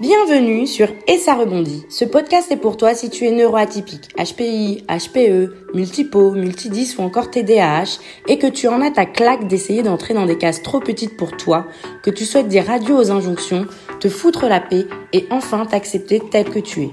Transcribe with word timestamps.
Bienvenue 0.00 0.66
sur 0.66 0.88
Et 1.06 1.18
ça 1.18 1.34
rebondit. 1.34 1.84
Ce 1.90 2.06
podcast 2.06 2.50
est 2.50 2.56
pour 2.56 2.78
toi 2.78 2.94
si 2.94 3.10
tu 3.10 3.26
es 3.26 3.32
neuroatypique, 3.32 4.08
HPI, 4.16 4.82
HPE, 4.88 5.74
multipo, 5.74 6.30
multidis 6.30 6.94
ou 6.96 7.02
encore 7.02 7.30
TDAH 7.30 7.98
et 8.26 8.38
que 8.38 8.46
tu 8.46 8.66
en 8.66 8.80
as 8.80 8.92
ta 8.92 9.04
claque 9.04 9.46
d'essayer 9.46 9.82
d'entrer 9.82 10.14
dans 10.14 10.24
des 10.24 10.38
cases 10.38 10.62
trop 10.62 10.80
petites 10.80 11.18
pour 11.18 11.36
toi, 11.36 11.66
que 12.02 12.10
tu 12.10 12.24
souhaites 12.24 12.48
dire 12.48 12.70
adieu 12.70 12.94
aux 12.94 13.10
injonctions, 13.10 13.66
te 14.00 14.08
foutre 14.08 14.46
la 14.46 14.60
paix 14.60 14.86
et 15.12 15.26
enfin 15.30 15.66
t'accepter 15.66 16.22
tel 16.30 16.48
que 16.48 16.60
tu 16.60 16.84
es. 16.84 16.90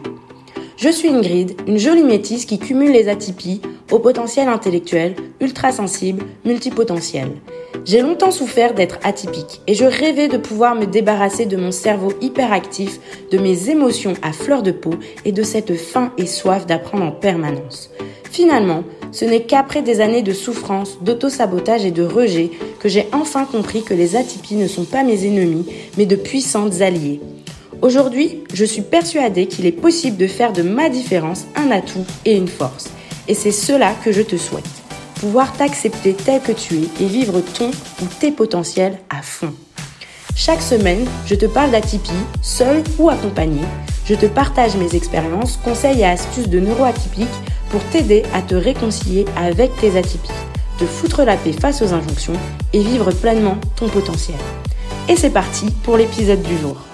Je 0.78 0.90
suis 0.90 1.10
Ingrid, 1.10 1.60
une 1.66 1.80
jolie 1.80 2.04
métisse 2.04 2.46
qui 2.46 2.60
cumule 2.60 2.92
les 2.92 3.10
atypies 3.10 3.62
au 3.92 3.98
potentiel 3.98 4.48
intellectuel, 4.48 5.16
ultra 5.42 5.72
sensible, 5.72 6.24
multipotentiel. 6.46 7.30
J'ai 7.84 8.02
longtemps 8.02 8.30
souffert 8.30 8.76
d'être 8.76 9.00
atypique 9.04 9.62
et 9.66 9.74
je 9.74 9.86
rêvais 9.86 10.28
de 10.28 10.38
pouvoir 10.38 10.76
me 10.76 10.86
débarrasser 10.86 11.48
de 11.48 11.58
mon 11.58 11.72
cerveau 11.72 12.14
hyperactif, 12.22 13.00
de 13.32 13.40
mes 13.40 13.72
émotions 13.72 14.14
à 14.22 14.32
fleur 14.34 14.62
de 14.62 14.70
peau 14.70 14.94
et 15.26 15.32
de 15.32 15.42
cette 15.42 15.76
faim 15.76 16.12
et 16.20 16.28
soif 16.28 16.68
d'apprendre 16.68 17.06
en 17.06 17.12
permanence. 17.12 17.90
Finalement, 18.30 18.84
ce 19.12 19.26
n'est 19.26 19.46
qu'après 19.46 19.82
des 19.82 20.00
années 20.00 20.22
de 20.22 20.34
souffrance, 20.34 21.00
d'auto-sabotage 21.02 21.86
et 21.86 21.92
de 21.92 22.04
rejet 22.04 22.52
que 22.80 22.88
j'ai 22.88 23.08
enfin 23.14 23.46
compris 23.46 23.82
que 23.82 23.96
les 23.96 24.16
atypies 24.16 24.58
ne 24.58 24.68
sont 24.68 24.86
pas 24.86 25.02
mes 25.02 25.26
ennemis, 25.26 25.66
mais 25.98 26.06
de 26.06 26.16
puissantes 26.16 26.82
alliées. 26.82 27.20
Aujourd'hui, 27.82 28.44
je 28.54 28.66
suis 28.66 28.82
persuadée 28.82 29.48
qu'il 29.48 29.66
est 29.66 29.72
possible 29.72 30.18
de 30.18 30.28
faire 30.28 30.52
de 30.52 30.64
ma 30.64 30.90
différence 30.90 31.46
un 31.56 31.72
atout 31.72 32.06
et 32.26 32.36
une 32.36 32.48
force. 32.48 32.90
Et 33.28 33.34
c'est 33.34 33.52
cela 33.52 33.94
que 34.04 34.12
je 34.12 34.22
te 34.22 34.36
souhaite 34.36 34.66
pouvoir 35.20 35.52
t'accepter 35.54 36.14
tel 36.14 36.42
que 36.42 36.52
tu 36.52 36.76
es 36.76 37.04
et 37.04 37.06
vivre 37.06 37.42
ton 37.42 37.72
ou 38.02 38.06
tes 38.20 38.32
potentiels 38.32 39.00
à 39.10 39.22
fond. 39.22 39.54
Chaque 40.36 40.62
semaine, 40.62 41.06
je 41.26 41.36
te 41.36 41.46
parle 41.48 41.72
d'atypie, 41.72 42.12
seul 42.44 42.84
ou 43.00 43.10
accompagné. 43.10 43.62
Je 44.06 44.14
te 44.14 44.28
partage 44.28 44.76
mes 44.78 44.96
expériences, 44.96 45.58
conseils 45.58 46.02
et 46.02 46.06
astuces 46.06 46.50
de 46.50 46.60
neuroatypiques 46.60 47.28
pour 47.72 47.84
t'aider 47.86 48.24
à 48.34 48.42
te 48.42 48.56
réconcilier 48.56 49.26
avec 49.36 49.76
tes 49.78 49.98
atypies, 49.98 50.30
te 50.78 50.86
foutre 50.86 51.24
la 51.24 51.36
paix 51.36 51.54
face 51.54 51.82
aux 51.82 51.94
injonctions 51.94 52.40
et 52.74 52.80
vivre 52.80 53.12
pleinement 53.12 53.58
ton 53.76 53.90
potentiel. 53.90 54.38
Et 55.10 55.16
c'est 55.16 55.32
parti 55.32 55.66
pour 55.84 55.98
l'épisode 55.98 56.44
du 56.44 56.58
jour. 56.58 56.87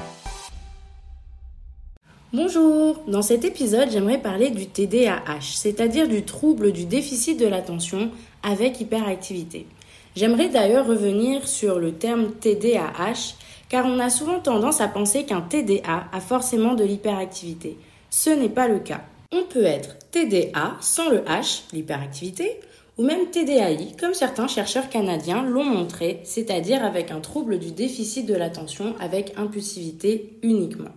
Bonjour, 2.36 3.04
dans 3.06 3.22
cet 3.22 3.46
épisode 3.46 3.92
j'aimerais 3.92 4.18
parler 4.18 4.50
du 4.50 4.66
TDAH, 4.66 5.54
c'est-à-dire 5.54 6.08
du 6.08 6.24
trouble 6.24 6.72
du 6.72 6.86
déficit 6.86 7.40
de 7.40 7.46
l'attention 7.46 8.10
avec 8.42 8.82
hyperactivité. 8.82 9.68
J'aimerais 10.16 10.50
d'ailleurs 10.50 10.88
revenir 10.88 11.48
sur 11.48 11.78
le 11.78 11.92
terme 11.92 12.32
TDAH 12.32 13.36
car 13.70 13.86
on 13.86 14.00
a 14.00 14.10
souvent 14.10 14.40
tendance 14.40 14.82
à 14.82 14.88
penser 14.88 15.26
qu'un 15.26 15.42
TDA 15.42 16.08
a 16.12 16.20
forcément 16.20 16.74
de 16.74 16.84
l'hyperactivité. 16.84 17.78
Ce 18.10 18.32
n'est 18.32 18.50
pas 18.50 18.68
le 18.68 18.80
cas. 18.80 19.02
On 19.32 19.44
peut 19.44 19.66
être 19.66 20.00
TDA 20.10 20.78
sans 20.82 21.12
le 21.12 21.20
H, 21.20 21.66
l'hyperactivité, 21.72 22.60
ou 22.98 23.04
même 23.04 23.30
TDAI, 23.30 23.96
comme 24.00 24.16
certains 24.16 24.48
chercheurs 24.48 24.90
canadiens 24.90 25.44
l'ont 25.44 25.64
montré, 25.64 26.22
c'est-à-dire 26.24 26.84
avec 26.84 27.12
un 27.12 27.20
trouble 27.20 27.60
du 27.60 27.74
déficit 27.74 28.26
de 28.26 28.34
l'attention 28.34 28.96
avec 29.00 29.38
impulsivité 29.38 30.40
uniquement. 30.42 30.90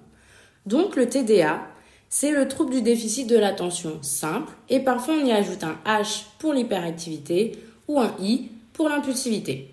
Donc 0.66 0.96
le 0.96 1.08
TDA, 1.08 1.60
c'est 2.08 2.32
le 2.32 2.48
trouble 2.48 2.72
du 2.72 2.82
déficit 2.82 3.28
de 3.28 3.36
l'attention 3.36 3.98
simple 4.02 4.52
et 4.68 4.80
parfois 4.80 5.14
on 5.20 5.24
y 5.24 5.32
ajoute 5.32 5.64
un 5.64 5.76
H 5.86 6.24
pour 6.38 6.52
l'hyperactivité 6.52 7.52
ou 7.88 8.00
un 8.00 8.14
I 8.20 8.48
pour 8.72 8.88
l'impulsivité. 8.88 9.70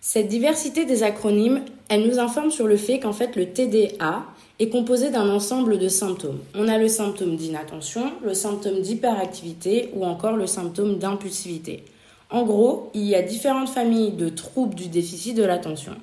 Cette 0.00 0.28
diversité 0.28 0.84
des 0.84 1.02
acronymes, 1.02 1.62
elle 1.88 2.06
nous 2.06 2.18
informe 2.18 2.50
sur 2.50 2.66
le 2.66 2.76
fait 2.76 3.00
qu'en 3.00 3.12
fait 3.12 3.36
le 3.36 3.46
TDA 3.46 4.24
est 4.58 4.68
composé 4.68 5.10
d'un 5.10 5.28
ensemble 5.28 5.78
de 5.78 5.88
symptômes. 5.88 6.40
On 6.54 6.68
a 6.68 6.78
le 6.78 6.88
symptôme 6.88 7.36
d'inattention, 7.36 8.12
le 8.24 8.34
symptôme 8.34 8.80
d'hyperactivité 8.80 9.90
ou 9.94 10.04
encore 10.04 10.36
le 10.36 10.46
symptôme 10.46 10.98
d'impulsivité. 10.98 11.84
En 12.30 12.44
gros, 12.44 12.90
il 12.94 13.04
y 13.04 13.14
a 13.14 13.22
différentes 13.22 13.70
familles 13.70 14.12
de 14.12 14.28
troubles 14.28 14.74
du 14.74 14.88
déficit 14.88 15.36
de 15.36 15.44
l'attention. 15.44 15.94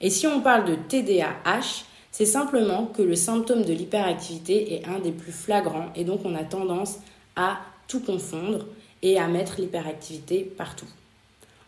Et 0.00 0.10
si 0.10 0.26
on 0.26 0.40
parle 0.40 0.64
de 0.64 0.74
TDAH, 0.74 1.84
c'est 2.10 2.26
simplement 2.26 2.86
que 2.86 3.02
le 3.02 3.14
symptôme 3.14 3.64
de 3.64 3.72
l'hyperactivité 3.72 4.74
est 4.74 4.88
un 4.88 4.98
des 4.98 5.12
plus 5.12 5.32
flagrants 5.32 5.92
et 5.94 6.04
donc 6.04 6.20
on 6.24 6.34
a 6.34 6.44
tendance 6.44 6.98
à 7.36 7.58
tout 7.86 8.00
confondre 8.00 8.66
et 9.02 9.18
à 9.18 9.28
mettre 9.28 9.60
l'hyperactivité 9.60 10.42
partout. 10.42 10.88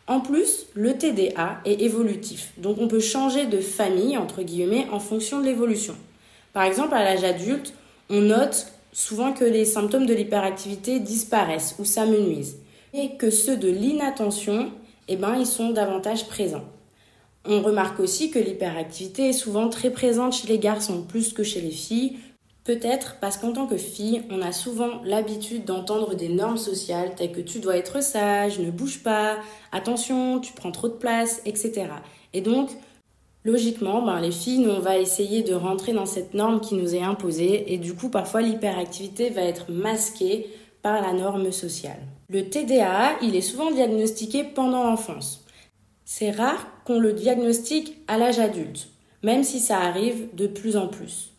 En 0.07 0.21
plus, 0.21 0.67
le 0.75 0.99
TDA 0.99 1.61
est 1.65 1.83
évolutif, 1.83 2.53
donc 2.57 2.79
on 2.81 2.89
peut 2.89 3.01
changer 3.01 3.47
de 3.47 3.61
famille, 3.61 4.17
entre 4.17 4.43
guillemets, 4.43 4.89
en 4.91 4.99
fonction 4.99 5.39
de 5.39 5.45
l'évolution. 5.45 5.95
Par 6.53 6.65
exemple, 6.65 6.95
à 6.95 7.05
l'âge 7.05 7.23
adulte, 7.23 7.75
on 8.09 8.23
note 8.23 8.67
souvent 8.93 9.33
que 9.33 9.45
les 9.45 9.65
symptômes 9.65 10.07
de 10.07 10.15
l'hyperactivité 10.15 10.99
disparaissent 10.99 11.77
ou 11.79 11.85
s'amenuisent, 11.85 12.57
et 12.93 13.17
que 13.17 13.31
ceux 13.31 13.57
de 13.57 13.69
l'inattention, 13.69 14.73
eh 15.07 15.15
ben, 15.15 15.37
ils 15.37 15.47
sont 15.47 15.71
davantage 15.71 16.27
présents. 16.27 16.65
On 17.47 17.63
remarque 17.63 18.01
aussi 18.01 18.31
que 18.31 18.39
l'hyperactivité 18.39 19.31
est 19.31 19.35
souvent 19.35 19.69
très 19.69 19.91
présente 19.91 20.35
chez 20.35 20.49
les 20.49 20.59
garçons 20.59 21.03
plus 21.03 21.33
que 21.33 21.43
chez 21.43 21.61
les 21.61 21.71
filles. 21.71 22.19
Peut-être 22.65 23.17
parce 23.21 23.39
qu'en 23.39 23.53
tant 23.53 23.67
que 23.67 23.79
fille, 23.79 24.23
on 24.31 24.43
a 24.43 24.53
souvent 24.53 25.01
l'habitude 25.05 25.65
d'entendre 25.65 26.15
des 26.15 26.29
normes 26.29 26.59
sociales 26.59 27.15
telles 27.17 27.33
que 27.33 27.41
tu 27.41 27.59
dois 27.59 27.79
être 27.79 28.03
sage, 28.03 28.59
ne 28.59 28.71
bouge 28.71 29.03
pas, 29.03 29.39
attention, 29.73 30.39
tu 30.41 30.53
prends 30.53 30.71
trop 30.71 30.89
de 30.89 30.95
place, 30.95 31.41
etc. 31.47 31.87
Et 32.35 32.43
donc, 32.43 32.69
logiquement, 33.45 34.03
ben, 34.03 34.21
les 34.21 34.31
filles, 34.31 34.59
nous, 34.59 34.71
on 34.71 34.81
va 34.81 34.99
essayer 34.99 35.43
de 35.43 35.55
rentrer 35.55 35.95
dans 35.95 36.07
cette 36.07 36.35
norme 36.35 36.61
qui 36.61 36.75
nous 36.75 36.95
est 36.95 37.03
imposée 37.03 37.73
et 37.73 37.79
du 37.79 37.95
coup, 37.95 38.11
parfois, 38.11 38.43
l'hyperactivité 38.43 39.31
va 39.31 39.43
être 39.43 39.71
masquée 39.71 40.47
par 40.83 41.01
la 41.01 41.15
norme 41.15 41.51
sociale. 41.53 42.01
Le 42.29 42.49
TDAH, 42.49 43.19
il 43.23 43.35
est 43.35 43.41
souvent 43.41 43.71
diagnostiqué 43.71 44.45
pendant 44.45 44.85
l'enfance. 44.85 45.45
C'est 46.05 46.31
rare 46.31 46.67
le 46.99 47.13
diagnostique 47.13 47.99
à 48.09 48.19
l'âge 48.19 48.39
adulte, 48.39 48.89
même 49.23 49.45
si 49.45 49.61
ça 49.61 49.79
arrive 49.79 50.29
de 50.35 50.47
plus 50.47 50.77
en 50.77 50.89
plus. 50.89 51.31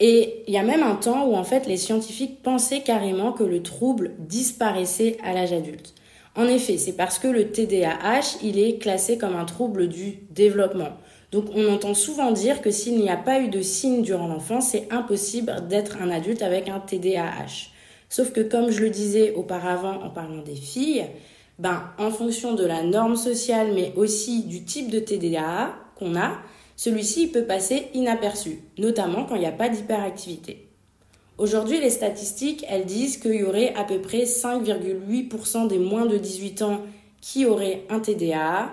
Et 0.00 0.44
il 0.46 0.54
y 0.54 0.58
a 0.58 0.62
même 0.62 0.82
un 0.82 0.94
temps 0.94 1.26
où 1.26 1.34
en 1.34 1.44
fait 1.44 1.66
les 1.66 1.76
scientifiques 1.76 2.42
pensaient 2.42 2.82
carrément 2.82 3.32
que 3.32 3.44
le 3.44 3.62
trouble 3.62 4.12
disparaissait 4.18 5.18
à 5.24 5.32
l'âge 5.32 5.52
adulte. 5.52 5.94
En 6.36 6.46
effet, 6.46 6.78
c'est 6.78 6.92
parce 6.92 7.18
que 7.18 7.26
le 7.26 7.50
TDAH, 7.50 8.38
il 8.42 8.58
est 8.60 8.78
classé 8.78 9.18
comme 9.18 9.34
un 9.34 9.44
trouble 9.44 9.88
du 9.88 10.20
développement. 10.30 10.90
Donc 11.32 11.46
on 11.54 11.68
entend 11.68 11.94
souvent 11.94 12.30
dire 12.30 12.62
que 12.62 12.70
s'il 12.70 12.96
n'y 12.96 13.10
a 13.10 13.16
pas 13.16 13.40
eu 13.40 13.48
de 13.48 13.60
signes 13.60 14.02
durant 14.02 14.28
l'enfance, 14.28 14.68
c'est 14.68 14.86
impossible 14.90 15.66
d'être 15.68 16.00
un 16.00 16.10
adulte 16.10 16.42
avec 16.42 16.68
un 16.68 16.80
TDAH. 16.80 17.70
Sauf 18.08 18.32
que 18.32 18.40
comme 18.40 18.70
je 18.70 18.80
le 18.80 18.90
disais 18.90 19.34
auparavant 19.34 20.00
en 20.02 20.10
parlant 20.10 20.42
des 20.42 20.54
filles, 20.54 21.04
ben, 21.58 21.82
en 21.98 22.10
fonction 22.10 22.54
de 22.54 22.64
la 22.64 22.82
norme 22.82 23.16
sociale, 23.16 23.72
mais 23.74 23.92
aussi 23.96 24.44
du 24.44 24.64
type 24.64 24.90
de 24.90 25.00
TDAH 25.00 25.74
qu'on 25.96 26.16
a, 26.16 26.38
celui-ci 26.76 27.26
peut 27.26 27.44
passer 27.44 27.88
inaperçu, 27.94 28.60
notamment 28.78 29.24
quand 29.24 29.34
il 29.34 29.40
n'y 29.40 29.46
a 29.46 29.52
pas 29.52 29.68
d'hyperactivité. 29.68 30.68
Aujourd'hui, 31.36 31.80
les 31.80 31.90
statistiques, 31.90 32.64
elles 32.68 32.84
disent 32.84 33.16
qu'il 33.16 33.34
y 33.34 33.44
aurait 33.44 33.74
à 33.74 33.84
peu 33.84 34.00
près 34.00 34.24
5,8% 34.24 35.68
des 35.68 35.78
moins 35.78 36.06
de 36.06 36.16
18 36.16 36.62
ans 36.62 36.80
qui 37.20 37.46
auraient 37.46 37.84
un 37.90 38.00
TDAH 38.00 38.70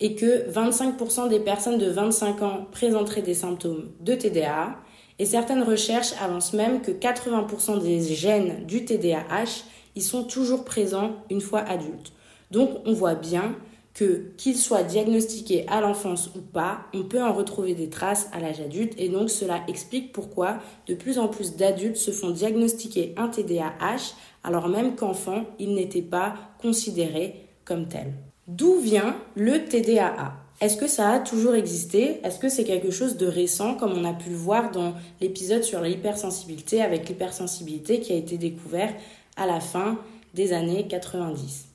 et 0.00 0.14
que 0.14 0.50
25% 0.50 1.28
des 1.28 1.40
personnes 1.40 1.78
de 1.78 1.90
25 1.90 2.42
ans 2.42 2.66
présenteraient 2.70 3.22
des 3.22 3.34
symptômes 3.34 3.90
de 4.00 4.14
TDAH. 4.14 4.76
Et 5.18 5.24
certaines 5.24 5.62
recherches 5.62 6.12
avancent 6.20 6.52
même 6.52 6.82
que 6.82 6.90
80% 6.90 7.82
des 7.82 8.02
gènes 8.02 8.66
du 8.66 8.84
TDAH, 8.84 9.64
ils 9.94 10.02
sont 10.02 10.24
toujours 10.24 10.64
présents 10.64 11.16
une 11.30 11.40
fois 11.40 11.60
adultes. 11.60 12.12
Donc 12.50 12.70
on 12.84 12.92
voit 12.92 13.14
bien 13.14 13.56
que 13.94 14.30
qu'il 14.36 14.56
soit 14.56 14.82
diagnostiqué 14.82 15.66
à 15.68 15.80
l'enfance 15.80 16.30
ou 16.36 16.40
pas, 16.40 16.80
on 16.92 17.04
peut 17.04 17.22
en 17.22 17.32
retrouver 17.32 17.74
des 17.74 17.88
traces 17.88 18.28
à 18.32 18.40
l'âge 18.40 18.60
adulte. 18.60 18.92
Et 18.98 19.08
donc 19.08 19.30
cela 19.30 19.62
explique 19.68 20.12
pourquoi 20.12 20.58
de 20.86 20.94
plus 20.94 21.18
en 21.18 21.28
plus 21.28 21.56
d'adultes 21.56 21.96
se 21.96 22.10
font 22.10 22.30
diagnostiquer 22.30 23.14
un 23.16 23.28
TDAH 23.28 24.14
alors 24.46 24.68
même 24.68 24.94
qu'enfant, 24.94 25.44
il 25.58 25.74
n'était 25.74 26.02
pas 26.02 26.34
considéré 26.62 27.48
comme 27.64 27.88
tel. 27.88 28.12
D'où 28.46 28.76
vient 28.78 29.16
le 29.34 29.64
TDAH 29.64 30.34
Est-ce 30.60 30.76
que 30.76 30.86
ça 30.86 31.10
a 31.10 31.18
toujours 31.18 31.56
existé? 31.56 32.20
Est-ce 32.22 32.38
que 32.38 32.48
c'est 32.48 32.62
quelque 32.62 32.92
chose 32.92 33.16
de 33.16 33.26
récent 33.26 33.74
comme 33.74 33.92
on 33.92 34.04
a 34.04 34.12
pu 34.12 34.30
le 34.30 34.36
voir 34.36 34.70
dans 34.70 34.94
l'épisode 35.20 35.64
sur 35.64 35.80
l'hypersensibilité 35.80 36.80
avec 36.80 37.08
l'hypersensibilité 37.08 37.98
qui 37.98 38.12
a 38.12 38.16
été 38.16 38.38
découvert 38.38 38.94
à 39.36 39.46
la 39.46 39.58
fin 39.58 39.98
des 40.34 40.52
années 40.52 40.86
90 40.86 41.65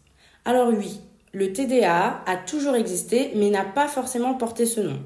alors 0.46 0.70
oui, 0.70 1.00
le 1.34 1.54
TDA 1.54 2.24
a 2.26 2.36
toujours 2.36 2.76
existé, 2.76 3.32
mais 3.36 3.50
n'a 3.50 3.64
pas 3.64 3.88
forcément 3.88 4.34
porté 4.34 4.66
ce 4.66 4.82
nom. 4.82 5.00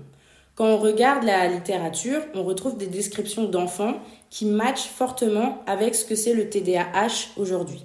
Quand 0.56 0.68
on 0.68 0.78
regarde 0.78 1.26
la 1.26 1.48
littérature, 1.48 2.22
on 2.34 2.44
retrouve 2.44 2.78
des 2.78 2.88
descriptions 2.88 3.44
d'enfants 3.44 3.96
qui 4.30 4.46
matchent 4.46 4.88
fortement 4.88 5.62
avec 5.68 5.96
ce 5.96 6.06
que 6.06 6.16
c'est 6.16 6.34
le 6.34 6.50
TDAH 6.50 7.34
aujourd'hui. 7.36 7.84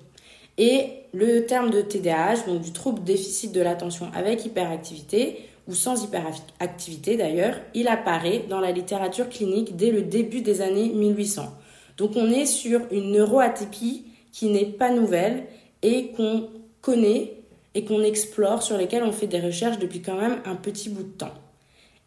Et 0.57 0.91
le 1.13 1.47
terme 1.47 1.71
de 1.71 1.81
TDAH, 1.81 2.47
donc 2.47 2.61
du 2.61 2.73
trouble 2.73 3.03
déficit 3.03 3.51
de 3.51 3.61
l'attention 3.61 4.09
avec 4.15 4.45
hyperactivité, 4.47 5.49
ou 5.67 5.75
sans 5.75 6.05
hyperactivité 6.05 7.17
d'ailleurs, 7.17 7.57
il 7.75 7.89
apparaît 7.89 8.45
dans 8.49 8.61
la 8.61 8.71
littérature 8.71 9.29
clinique 9.29 9.77
dès 9.77 9.91
le 9.91 10.03
début 10.03 10.41
des 10.41 10.61
années 10.61 10.91
1800. 10.91 11.53
Donc 11.97 12.13
on 12.15 12.31
est 12.31 12.47
sur 12.47 12.81
une 12.93 13.13
neuroatypie 13.13 14.05
qui 14.33 14.47
n'est 14.47 14.65
pas 14.65 14.91
nouvelle 14.91 15.45
et 15.83 16.13
qu'on 16.13 16.49
connaît 16.81 17.40
et 17.75 17.85
qu'on 17.85 18.03
explore, 18.03 18.63
sur 18.63 18.77
lesquelles 18.77 19.05
on 19.05 19.13
fait 19.13 19.27
des 19.27 19.41
recherches 19.41 19.79
depuis 19.79 20.03
quand 20.03 20.17
même 20.17 20.41
un 20.45 20.57
petit 20.57 20.89
bout 20.89 21.03
de 21.03 21.09
temps. 21.09 21.35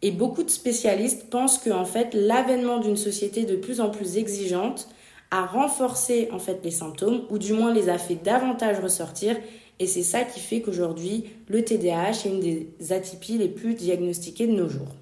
Et 0.02 0.10
beaucoup 0.10 0.42
de 0.42 0.50
spécialistes 0.50 1.30
pensent 1.30 1.58
que 1.58 1.70
en 1.70 1.86
fait 1.86 2.12
l'avènement 2.12 2.78
d'une 2.78 2.96
société 2.96 3.44
de 3.44 3.56
plus 3.56 3.80
en 3.80 3.88
plus 3.88 4.18
exigeante 4.18 4.88
a 5.30 5.46
renforcé 5.46 6.28
en 6.30 6.38
fait 6.38 6.60
les 6.62 6.70
symptômes 6.70 7.22
ou 7.30 7.38
du 7.38 7.54
moins 7.54 7.72
les 7.72 7.88
a 7.88 7.96
fait 7.96 8.16
davantage 8.16 8.80
ressortir 8.80 9.36
et 9.78 9.86
c'est 9.86 10.02
ça 10.02 10.24
qui 10.24 10.40
fait 10.40 10.60
qu'aujourd'hui 10.60 11.24
le 11.48 11.64
TDAH 11.64 12.10
est 12.10 12.24
une 12.26 12.40
des 12.40 12.92
atypies 12.92 13.38
les 13.38 13.48
plus 13.48 13.74
diagnostiquées 13.74 14.46
de 14.46 14.52
nos 14.52 14.68
jours. 14.68 14.94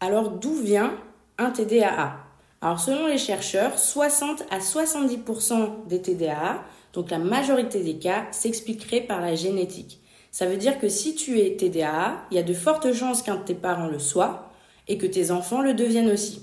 Alors 0.00 0.30
d'où 0.30 0.54
vient 0.54 0.94
un 1.36 1.50
TDAH 1.50 2.16
Alors 2.60 2.80
selon 2.80 3.06
les 3.06 3.18
chercheurs, 3.18 3.78
60 3.78 4.44
à 4.50 4.58
70% 4.58 5.86
des 5.86 6.00
TDAH, 6.00 6.64
donc 6.92 7.10
la 7.10 7.18
majorité 7.18 7.82
des 7.82 7.98
cas, 7.98 8.26
s'expliqueraient 8.30 9.02
par 9.02 9.20
la 9.20 9.34
génétique. 9.34 10.00
Ça 10.30 10.46
veut 10.46 10.56
dire 10.56 10.78
que 10.78 10.88
si 10.88 11.14
tu 11.14 11.40
es 11.40 11.56
TDAH, 11.56 12.26
il 12.30 12.36
y 12.36 12.40
a 12.40 12.42
de 12.42 12.54
fortes 12.54 12.92
chances 12.92 13.22
qu'un 13.22 13.36
de 13.36 13.44
tes 13.44 13.54
parents 13.54 13.88
le 13.88 13.98
soit 13.98 14.50
et 14.86 14.98
que 14.98 15.06
tes 15.06 15.30
enfants 15.30 15.62
le 15.62 15.74
deviennent 15.74 16.10
aussi. 16.10 16.42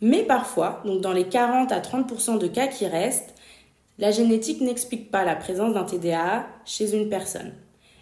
Mais 0.00 0.22
parfois, 0.22 0.82
donc 0.84 1.00
dans 1.00 1.12
les 1.12 1.28
40 1.28 1.72
à 1.72 1.80
30% 1.80 2.38
de 2.38 2.46
cas 2.46 2.66
qui 2.66 2.86
restent, 2.86 3.34
la 3.98 4.10
génétique 4.10 4.60
n'explique 4.60 5.10
pas 5.10 5.24
la 5.24 5.36
présence 5.36 5.74
d'un 5.74 5.84
TDAH 5.84 6.46
chez 6.64 6.94
une 6.94 7.08
personne. 7.08 7.52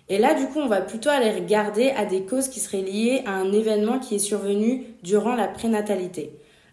Et 0.08 0.18
là, 0.18 0.34
du 0.34 0.46
coup, 0.46 0.58
on 0.58 0.68
va 0.68 0.80
plutôt 0.80 1.10
aller 1.10 1.30
regarder 1.30 1.90
à 1.90 2.04
des 2.04 2.22
causes 2.22 2.48
qui 2.48 2.60
seraient 2.60 2.82
liées 2.82 3.22
à 3.26 3.32
un 3.32 3.52
événement 3.52 3.98
qui 3.98 4.16
est 4.16 4.18
survenu 4.18 4.84
durant 5.02 5.34
la 5.34 5.48
prénatalité. 5.48 6.32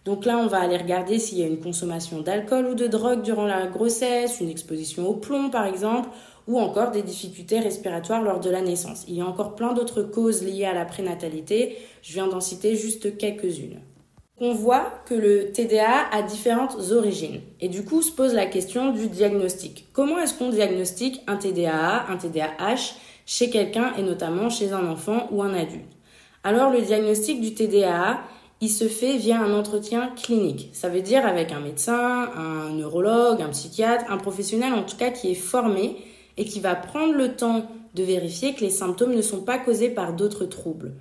Donc 0.09 0.25
là, 0.25 0.39
on 0.39 0.47
va 0.47 0.61
aller 0.61 0.75
regarder 0.75 1.19
s'il 1.19 1.37
y 1.37 1.43
a 1.43 1.45
une 1.45 1.59
consommation 1.59 2.21
d'alcool 2.21 2.65
ou 2.65 2.73
de 2.73 2.87
drogue 2.87 3.21
durant 3.21 3.45
la 3.45 3.67
grossesse, 3.67 4.39
une 4.41 4.49
exposition 4.49 5.07
au 5.07 5.13
plomb 5.13 5.51
par 5.51 5.67
exemple, 5.67 6.09
ou 6.47 6.59
encore 6.59 6.89
des 6.89 7.03
difficultés 7.03 7.59
respiratoires 7.59 8.23
lors 8.23 8.39
de 8.39 8.49
la 8.49 8.61
naissance. 8.61 9.05
Il 9.07 9.13
y 9.13 9.21
a 9.21 9.25
encore 9.27 9.53
plein 9.53 9.71
d'autres 9.73 10.01
causes 10.01 10.41
liées 10.41 10.65
à 10.65 10.73
la 10.73 10.85
prénatalité, 10.85 11.77
je 12.01 12.13
viens 12.13 12.25
d'en 12.25 12.39
citer 12.39 12.75
juste 12.75 13.19
quelques-unes. 13.19 13.81
On 14.41 14.51
voit 14.51 14.91
que 15.05 15.13
le 15.13 15.51
TDA 15.51 16.07
a 16.11 16.23
différentes 16.23 16.89
origines 16.89 17.41
et 17.61 17.67
du 17.67 17.85
coup 17.85 18.01
se 18.01 18.11
pose 18.11 18.33
la 18.33 18.47
question 18.47 18.91
du 18.91 19.09
diagnostic. 19.09 19.89
Comment 19.93 20.17
est-ce 20.17 20.33
qu'on 20.33 20.49
diagnostique 20.49 21.21
un 21.27 21.35
TDAH, 21.35 22.07
un 22.09 22.17
TDAH 22.17 22.95
chez 23.27 23.51
quelqu'un 23.51 23.93
et 23.95 24.01
notamment 24.01 24.49
chez 24.49 24.73
un 24.73 24.87
enfant 24.87 25.27
ou 25.29 25.43
un 25.43 25.53
adulte? 25.53 25.85
Alors 26.43 26.71
le 26.71 26.81
diagnostic 26.81 27.41
du 27.41 27.53
TDAH, 27.53 28.21
il 28.61 28.69
se 28.69 28.87
fait 28.87 29.17
via 29.17 29.41
un 29.41 29.53
entretien 29.53 30.11
clinique. 30.15 30.69
Ça 30.73 30.89
veut 30.89 31.01
dire 31.01 31.25
avec 31.25 31.51
un 31.51 31.59
médecin, 31.59 32.29
un 32.35 32.71
neurologue, 32.71 33.41
un 33.41 33.49
psychiatre, 33.49 34.05
un 34.09 34.17
professionnel 34.17 34.73
en 34.73 34.83
tout 34.83 34.97
cas 34.97 35.11
qui 35.11 35.31
est 35.31 35.35
formé 35.35 35.95
et 36.37 36.45
qui 36.45 36.59
va 36.59 36.75
prendre 36.75 37.13
le 37.13 37.35
temps 37.35 37.65
de 37.95 38.03
vérifier 38.03 38.53
que 38.53 38.61
les 38.61 38.69
symptômes 38.69 39.15
ne 39.15 39.21
sont 39.21 39.41
pas 39.41 39.57
causés 39.57 39.89
par 39.89 40.13
d'autres 40.13 40.45
troubles. 40.45 40.93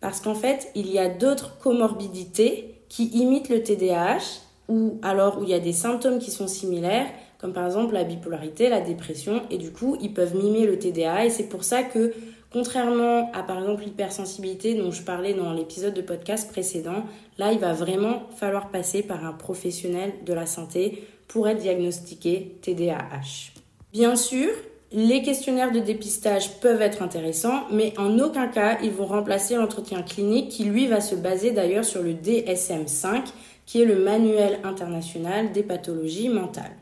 Parce 0.00 0.20
qu'en 0.20 0.34
fait, 0.34 0.70
il 0.74 0.90
y 0.90 0.98
a 0.98 1.08
d'autres 1.08 1.58
comorbidités 1.58 2.74
qui 2.88 3.06
imitent 3.08 3.48
le 3.48 3.62
TDAH 3.62 4.40
ou 4.68 4.98
alors 5.02 5.38
où 5.38 5.44
il 5.44 5.50
y 5.50 5.54
a 5.54 5.60
des 5.60 5.72
symptômes 5.72 6.18
qui 6.18 6.30
sont 6.30 6.48
similaires, 6.48 7.06
comme 7.38 7.52
par 7.52 7.66
exemple 7.66 7.94
la 7.94 8.04
bipolarité, 8.04 8.68
la 8.68 8.80
dépression, 8.80 9.42
et 9.50 9.58
du 9.58 9.72
coup, 9.72 9.96
ils 10.00 10.12
peuvent 10.12 10.36
mimer 10.36 10.66
le 10.66 10.78
TDAH. 10.78 11.26
Et 11.26 11.30
c'est 11.30 11.48
pour 11.48 11.64
ça 11.64 11.82
que, 11.82 12.12
contrairement 12.52 13.30
à 13.32 13.42
par 13.42 13.58
exemple 13.58 13.84
l'hypersensibilité 13.84 14.74
dont 14.74 14.90
je 14.90 15.02
parlais 15.02 15.34
dans 15.34 15.52
l'épisode 15.52 15.94
de 15.94 16.02
podcast 16.02 16.50
précédent, 16.50 17.04
là, 17.38 17.52
il 17.52 17.58
va 17.58 17.72
vraiment 17.72 18.22
falloir 18.36 18.70
passer 18.70 19.02
par 19.02 19.24
un 19.24 19.32
professionnel 19.32 20.12
de 20.24 20.32
la 20.32 20.46
santé 20.46 21.04
pour 21.28 21.48
être 21.48 21.58
diagnostiqué 21.58 22.56
TDAH. 22.60 23.52
Bien 23.92 24.16
sûr, 24.16 24.48
les 24.92 25.22
questionnaires 25.22 25.72
de 25.72 25.80
dépistage 25.80 26.60
peuvent 26.60 26.82
être 26.82 27.02
intéressants, 27.02 27.62
mais 27.70 27.94
en 27.98 28.18
aucun 28.18 28.48
cas 28.48 28.78
ils 28.82 28.90
vont 28.90 29.06
remplacer 29.06 29.56
l'entretien 29.56 30.02
clinique 30.02 30.50
qui 30.50 30.64
lui 30.64 30.86
va 30.86 31.00
se 31.00 31.14
baser 31.14 31.50
d'ailleurs 31.52 31.84
sur 31.84 32.02
le 32.02 32.12
DSM5, 32.12 33.22
qui 33.64 33.80
est 33.80 33.86
le 33.86 33.96
manuel 33.96 34.58
international 34.64 35.52
des 35.52 35.62
pathologies 35.62 36.28
mentales. 36.28 36.76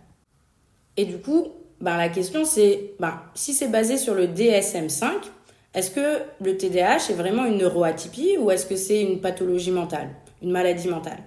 Et 0.96 1.04
du 1.04 1.18
coup, 1.18 1.48
ben, 1.80 1.96
la 1.96 2.08
question 2.08 2.44
c'est, 2.44 2.94
ben, 2.98 3.20
si 3.34 3.54
c'est 3.54 3.68
basé 3.68 3.96
sur 3.96 4.14
le 4.14 4.26
DSM5, 4.26 5.06
est-ce 5.74 5.90
que 5.90 6.22
le 6.42 6.56
TDAH 6.56 7.10
est 7.10 7.14
vraiment 7.14 7.44
une 7.44 7.58
neuroatypie 7.58 8.36
ou 8.38 8.50
est-ce 8.50 8.66
que 8.66 8.76
c'est 8.76 9.02
une 9.02 9.20
pathologie 9.20 9.70
mentale, 9.70 10.10
une 10.42 10.50
maladie 10.50 10.88
mentale? 10.88 11.18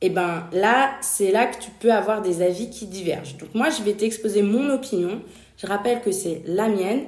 Et 0.00 0.10
ben 0.10 0.44
là, 0.52 0.92
c'est 1.00 1.32
là 1.32 1.46
que 1.46 1.60
tu 1.60 1.70
peux 1.80 1.92
avoir 1.92 2.22
des 2.22 2.42
avis 2.42 2.70
qui 2.70 2.86
divergent. 2.86 3.36
Donc 3.38 3.54
moi, 3.54 3.68
je 3.70 3.82
vais 3.82 3.94
t'exposer 3.94 4.42
mon 4.42 4.70
opinion 4.70 5.20
je 5.58 5.66
rappelle 5.66 6.00
que 6.00 6.12
c'est 6.12 6.42
la 6.46 6.68
mienne 6.68 7.04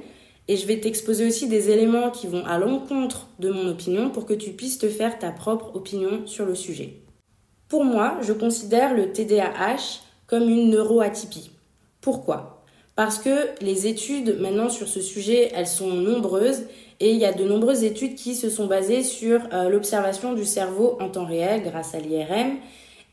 et 0.49 0.57
je 0.57 0.67
vais 0.67 0.81
t'exposer 0.81 1.27
aussi 1.27 1.49
des 1.49 1.71
éléments 1.71 2.11
qui 2.11 2.27
vont 2.27 2.45
à 2.45 2.59
l'encontre 2.59 3.29
de 3.39 3.51
mon 3.51 3.69
opinion 3.69 4.11
pour 4.11 4.27
que 4.27 4.35
tu 4.35 4.51
puisses 4.51 4.79
te 4.79 4.89
faire 4.89 5.19
ta 5.19 5.31
propre 5.31 5.75
opinion 5.77 6.27
sur 6.27 6.45
le 6.45 6.57
sujet. 6.57 6.97
Pour 7.69 7.85
moi, 7.85 8.19
je 8.23 8.33
considère 8.33 8.95
le 8.95 9.13
TDAH 9.13 10.01
comme 10.27 10.49
une 10.49 10.71
neuroatypie. 10.71 11.53
Pourquoi? 12.01 12.60
Parce 13.01 13.19
que 13.19 13.49
les 13.63 13.87
études 13.87 14.39
maintenant 14.41 14.69
sur 14.69 14.87
ce 14.87 15.01
sujet, 15.01 15.51
elles 15.55 15.67
sont 15.67 15.89
nombreuses 15.89 16.65
et 17.01 17.13
il 17.13 17.17
y 17.17 17.25
a 17.25 17.33
de 17.33 17.45
nombreuses 17.45 17.83
études 17.83 18.15
qui 18.15 18.35
se 18.35 18.51
sont 18.51 18.67
basées 18.67 19.03
sur 19.03 19.41
euh, 19.55 19.71
l'observation 19.71 20.35
du 20.35 20.45
cerveau 20.45 20.99
en 21.01 21.09
temps 21.09 21.25
réel 21.25 21.63
grâce 21.63 21.95
à 21.95 21.99
l'IRM 21.99 22.59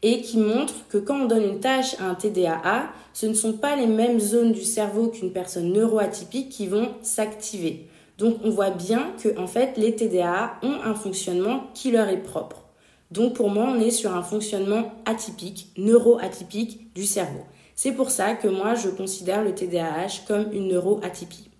et 0.02 0.20
qui 0.20 0.40
montre 0.40 0.74
que 0.90 0.98
quand 0.98 1.22
on 1.22 1.26
donne 1.26 1.44
une 1.44 1.60
tâche 1.62 1.96
à 2.02 2.10
un 2.10 2.16
TDAH, 2.16 2.90
ce 3.14 3.28
ne 3.28 3.34
sont 3.34 3.54
pas 3.54 3.78
les 3.78 3.88
mêmes 3.88 4.20
zones 4.20 4.52
du 4.52 4.66
cerveau 4.66 5.08
qu'une 5.08 5.32
personne 5.32 5.72
neuroatypique 5.72 6.50
qui 6.50 6.68
vont 6.68 6.90
s'activer. 7.02 7.88
Donc 8.18 8.40
on 8.44 8.50
voit 8.50 8.72
bien 8.72 9.14
que 9.24 9.40
en 9.40 9.48
fait 9.48 9.78
les 9.78 9.96
TDAH 9.96 10.58
ont 10.64 10.82
un 10.84 10.96
fonctionnement 10.96 11.64
qui 11.74 11.92
leur 11.92 12.10
est 12.10 12.24
propre. 12.24 12.66
Donc 13.12 13.36
pour 13.36 13.50
moi, 13.50 13.70
on 13.74 13.80
est 13.80 13.92
sur 13.92 14.14
un 14.14 14.24
fonctionnement 14.24 14.92
atypique, 15.06 15.72
neuroatypique 15.78 16.94
du 16.94 17.06
cerveau. 17.06 17.46
C'est 17.78 17.92
pour 17.92 18.10
ça 18.10 18.34
que 18.34 18.48
moi 18.48 18.74
je 18.74 18.90
considère 18.90 19.44
le 19.44 19.54
TDAH 19.54 20.26
comme 20.28 20.52
une 20.52 20.68
neuroatypie. 20.68 21.52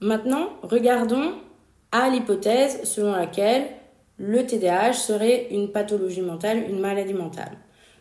Maintenant, 0.00 0.48
regardons 0.62 1.32
à 1.92 2.08
l'hypothèse 2.08 2.82
selon 2.84 3.12
laquelle 3.12 3.66
le 4.16 4.46
TDAH 4.46 4.94
serait 4.94 5.48
une 5.50 5.70
pathologie 5.70 6.22
mentale, 6.22 6.64
une 6.70 6.80
maladie 6.80 7.12
mentale. 7.12 7.58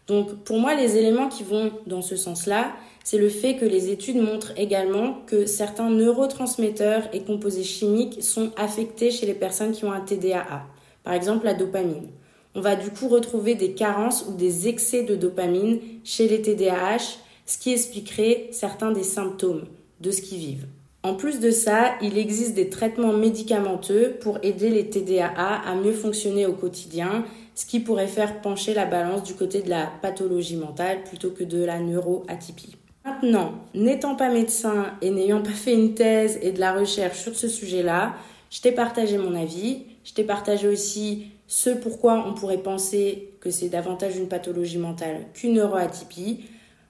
Donc 0.07 0.45
pour 0.45 0.57
moi, 0.57 0.73
les 0.73 0.95
éléments 0.95 1.27
qui 1.27 1.43
vont 1.43 1.73
dans 1.85 2.01
ce 2.01 2.15
sens-là, 2.15 2.71
c'est 3.03 3.17
le 3.17 3.27
fait 3.27 3.57
que 3.57 3.65
les 3.65 3.89
études 3.89 4.23
montrent 4.23 4.57
également 4.57 5.17
que 5.27 5.45
certains 5.45 5.89
neurotransmetteurs 5.89 7.09
et 7.11 7.23
composés 7.23 7.65
chimiques 7.65 8.23
sont 8.23 8.51
affectés 8.55 9.11
chez 9.11 9.25
les 9.25 9.33
personnes 9.33 9.73
qui 9.73 9.83
ont 9.83 9.91
un 9.91 9.99
TDAH. 9.99 10.65
Par 11.03 11.13
exemple, 11.13 11.43
la 11.43 11.55
dopamine. 11.55 12.07
On 12.55 12.61
va 12.61 12.77
du 12.77 12.89
coup 12.91 13.09
retrouver 13.09 13.55
des 13.55 13.73
carences 13.73 14.27
ou 14.29 14.33
des 14.33 14.69
excès 14.69 15.03
de 15.03 15.15
dopamine 15.15 15.79
chez 16.05 16.29
les 16.29 16.41
TDAH, 16.41 17.17
ce 17.45 17.57
qui 17.57 17.73
expliquerait 17.73 18.49
certains 18.51 18.91
des 18.91 19.03
symptômes 19.03 19.65
de 20.01 20.11
ce 20.11 20.21
qu'ils 20.21 20.39
vivent. 20.39 20.67
En 21.03 21.15
plus 21.15 21.41
de 21.41 21.51
ça, 21.51 21.95
il 22.01 22.17
existe 22.17 22.53
des 22.53 22.69
traitements 22.69 23.11
médicamenteux 23.11 24.15
pour 24.21 24.39
aider 24.41 24.69
les 24.69 24.89
TDAH 24.89 25.61
à 25.65 25.75
mieux 25.75 25.91
fonctionner 25.91 26.45
au 26.45 26.53
quotidien, 26.53 27.25
ce 27.55 27.65
qui 27.65 27.81
pourrait 27.81 28.07
faire 28.07 28.41
pencher 28.41 28.73
la 28.73 28.85
balance 28.85 29.23
du 29.23 29.33
côté 29.33 29.61
de 29.61 29.69
la 29.69 29.91
pathologie 30.01 30.55
mentale 30.55 31.03
plutôt 31.03 31.31
que 31.31 31.43
de 31.43 31.63
la 31.63 31.79
neuroatypie. 31.79 32.77
Maintenant, 33.03 33.55
n'étant 33.73 34.15
pas 34.15 34.29
médecin 34.29 34.93
et 35.01 35.09
n'ayant 35.09 35.41
pas 35.41 35.49
fait 35.49 35.73
une 35.73 35.93
thèse 35.93 36.39
et 36.41 36.53
de 36.53 36.59
la 36.61 36.73
recherche 36.73 37.19
sur 37.19 37.35
ce 37.35 37.49
sujet-là, 37.49 38.13
je 38.49 38.61
t'ai 38.61 38.71
partagé 38.71 39.17
mon 39.17 39.35
avis, 39.35 39.83
je 40.05 40.13
t'ai 40.13 40.23
partagé 40.23 40.69
aussi 40.69 41.25
ce 41.47 41.69
pourquoi 41.69 42.25
on 42.25 42.33
pourrait 42.33 42.59
penser 42.59 43.33
que 43.41 43.51
c'est 43.51 43.67
davantage 43.67 44.15
une 44.15 44.29
pathologie 44.29 44.77
mentale 44.77 45.25
qu'une 45.33 45.55
neuroatypie. 45.55 46.45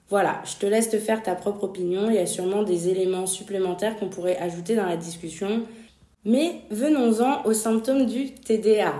Voilà, 0.09 0.41
je 0.45 0.57
te 0.57 0.65
laisse 0.65 0.89
te 0.89 0.99
faire 0.99 1.23
ta 1.23 1.35
propre 1.35 1.63
opinion. 1.63 2.09
Il 2.09 2.15
y 2.15 2.19
a 2.19 2.25
sûrement 2.25 2.63
des 2.63 2.89
éléments 2.89 3.25
supplémentaires 3.25 3.97
qu'on 3.97 4.09
pourrait 4.09 4.37
ajouter 4.37 4.75
dans 4.75 4.85
la 4.85 4.97
discussion. 4.97 5.63
Mais 6.25 6.61
venons-en 6.69 7.45
aux 7.45 7.53
symptômes 7.53 8.05
du 8.05 8.31
TDA. 8.33 8.93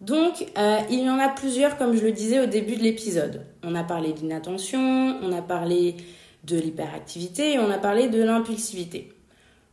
Donc, 0.00 0.46
euh, 0.58 0.78
il 0.90 1.04
y 1.04 1.08
en 1.08 1.18
a 1.18 1.28
plusieurs, 1.28 1.78
comme 1.78 1.94
je 1.94 2.02
le 2.02 2.12
disais 2.12 2.40
au 2.40 2.46
début 2.46 2.76
de 2.76 2.82
l'épisode. 2.82 3.46
On 3.62 3.74
a 3.74 3.84
parlé 3.84 4.12
d'inattention, 4.12 5.16
on 5.22 5.32
a 5.32 5.42
parlé 5.42 5.96
de 6.44 6.58
l'hyperactivité 6.58 7.52
et 7.52 7.58
on 7.60 7.70
a 7.70 7.78
parlé 7.78 8.08
de 8.08 8.20
l'impulsivité. 8.20 9.12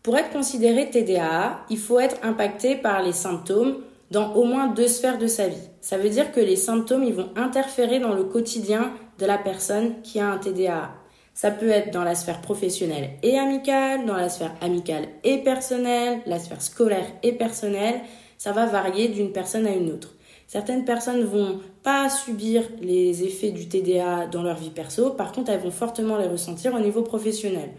Pour 0.04 0.18
être 0.18 0.30
considéré 0.30 0.90
TDA, 0.90 1.62
il 1.70 1.78
faut 1.78 2.00
être 2.00 2.18
impacté 2.22 2.76
par 2.76 3.02
les 3.02 3.12
symptômes 3.12 3.78
dans 4.12 4.34
au 4.34 4.44
moins 4.44 4.68
deux 4.68 4.88
sphères 4.88 5.18
de 5.18 5.28
sa 5.28 5.48
vie. 5.48 5.58
Ça 5.82 5.98
veut 5.98 6.10
dire 6.10 6.32
que 6.32 6.40
les 6.40 6.56
symptômes, 6.56 7.04
ils 7.04 7.14
vont 7.14 7.30
interférer 7.36 8.00
dans 8.00 8.14
le 8.14 8.24
quotidien 8.24 8.94
de 9.20 9.26
la 9.26 9.38
personne 9.38 10.02
qui 10.02 10.20
a 10.20 10.30
un 10.30 10.38
TDAH. 10.38 10.92
Ça 11.34 11.52
peut 11.52 11.70
être 11.70 11.92
dans 11.92 12.04
la 12.04 12.16
sphère 12.16 12.42
professionnelle 12.42 13.12
et 13.24 13.38
amicale, 13.38 14.06
dans 14.06 14.16
la 14.16 14.30
sphère 14.30 14.56
amicale 14.62 15.08
et 15.24 15.38
personnelle, 15.38 16.20
la 16.26 16.40
sphère 16.40 16.62
scolaire 16.62 17.06
et 17.24 17.34
personnelle. 17.34 18.02
ça 18.38 18.54
va 18.54 18.66
varier 18.66 19.10
d'une 19.10 19.32
personne 19.32 19.68
à 19.68 19.72
une 19.72 19.92
autre. 19.92 20.16
Certaines 20.48 20.86
personnes 20.86 21.24
vont 21.24 21.60
pas 21.84 22.10
subir 22.10 22.64
les 22.82 23.24
effets 23.24 23.52
du 23.52 23.68
TDA 23.68 24.28
dans 24.28 24.42
leur 24.42 24.58
vie 24.58 24.70
perso, 24.72 25.12
par 25.12 25.32
contre 25.32 25.52
elles 25.52 25.60
vont 25.60 25.72
fortement 25.72 26.18
les 26.18 26.28
ressentir 26.28 26.74
au 26.74 26.80
niveau 26.80 27.04
professionnel. 27.04 27.70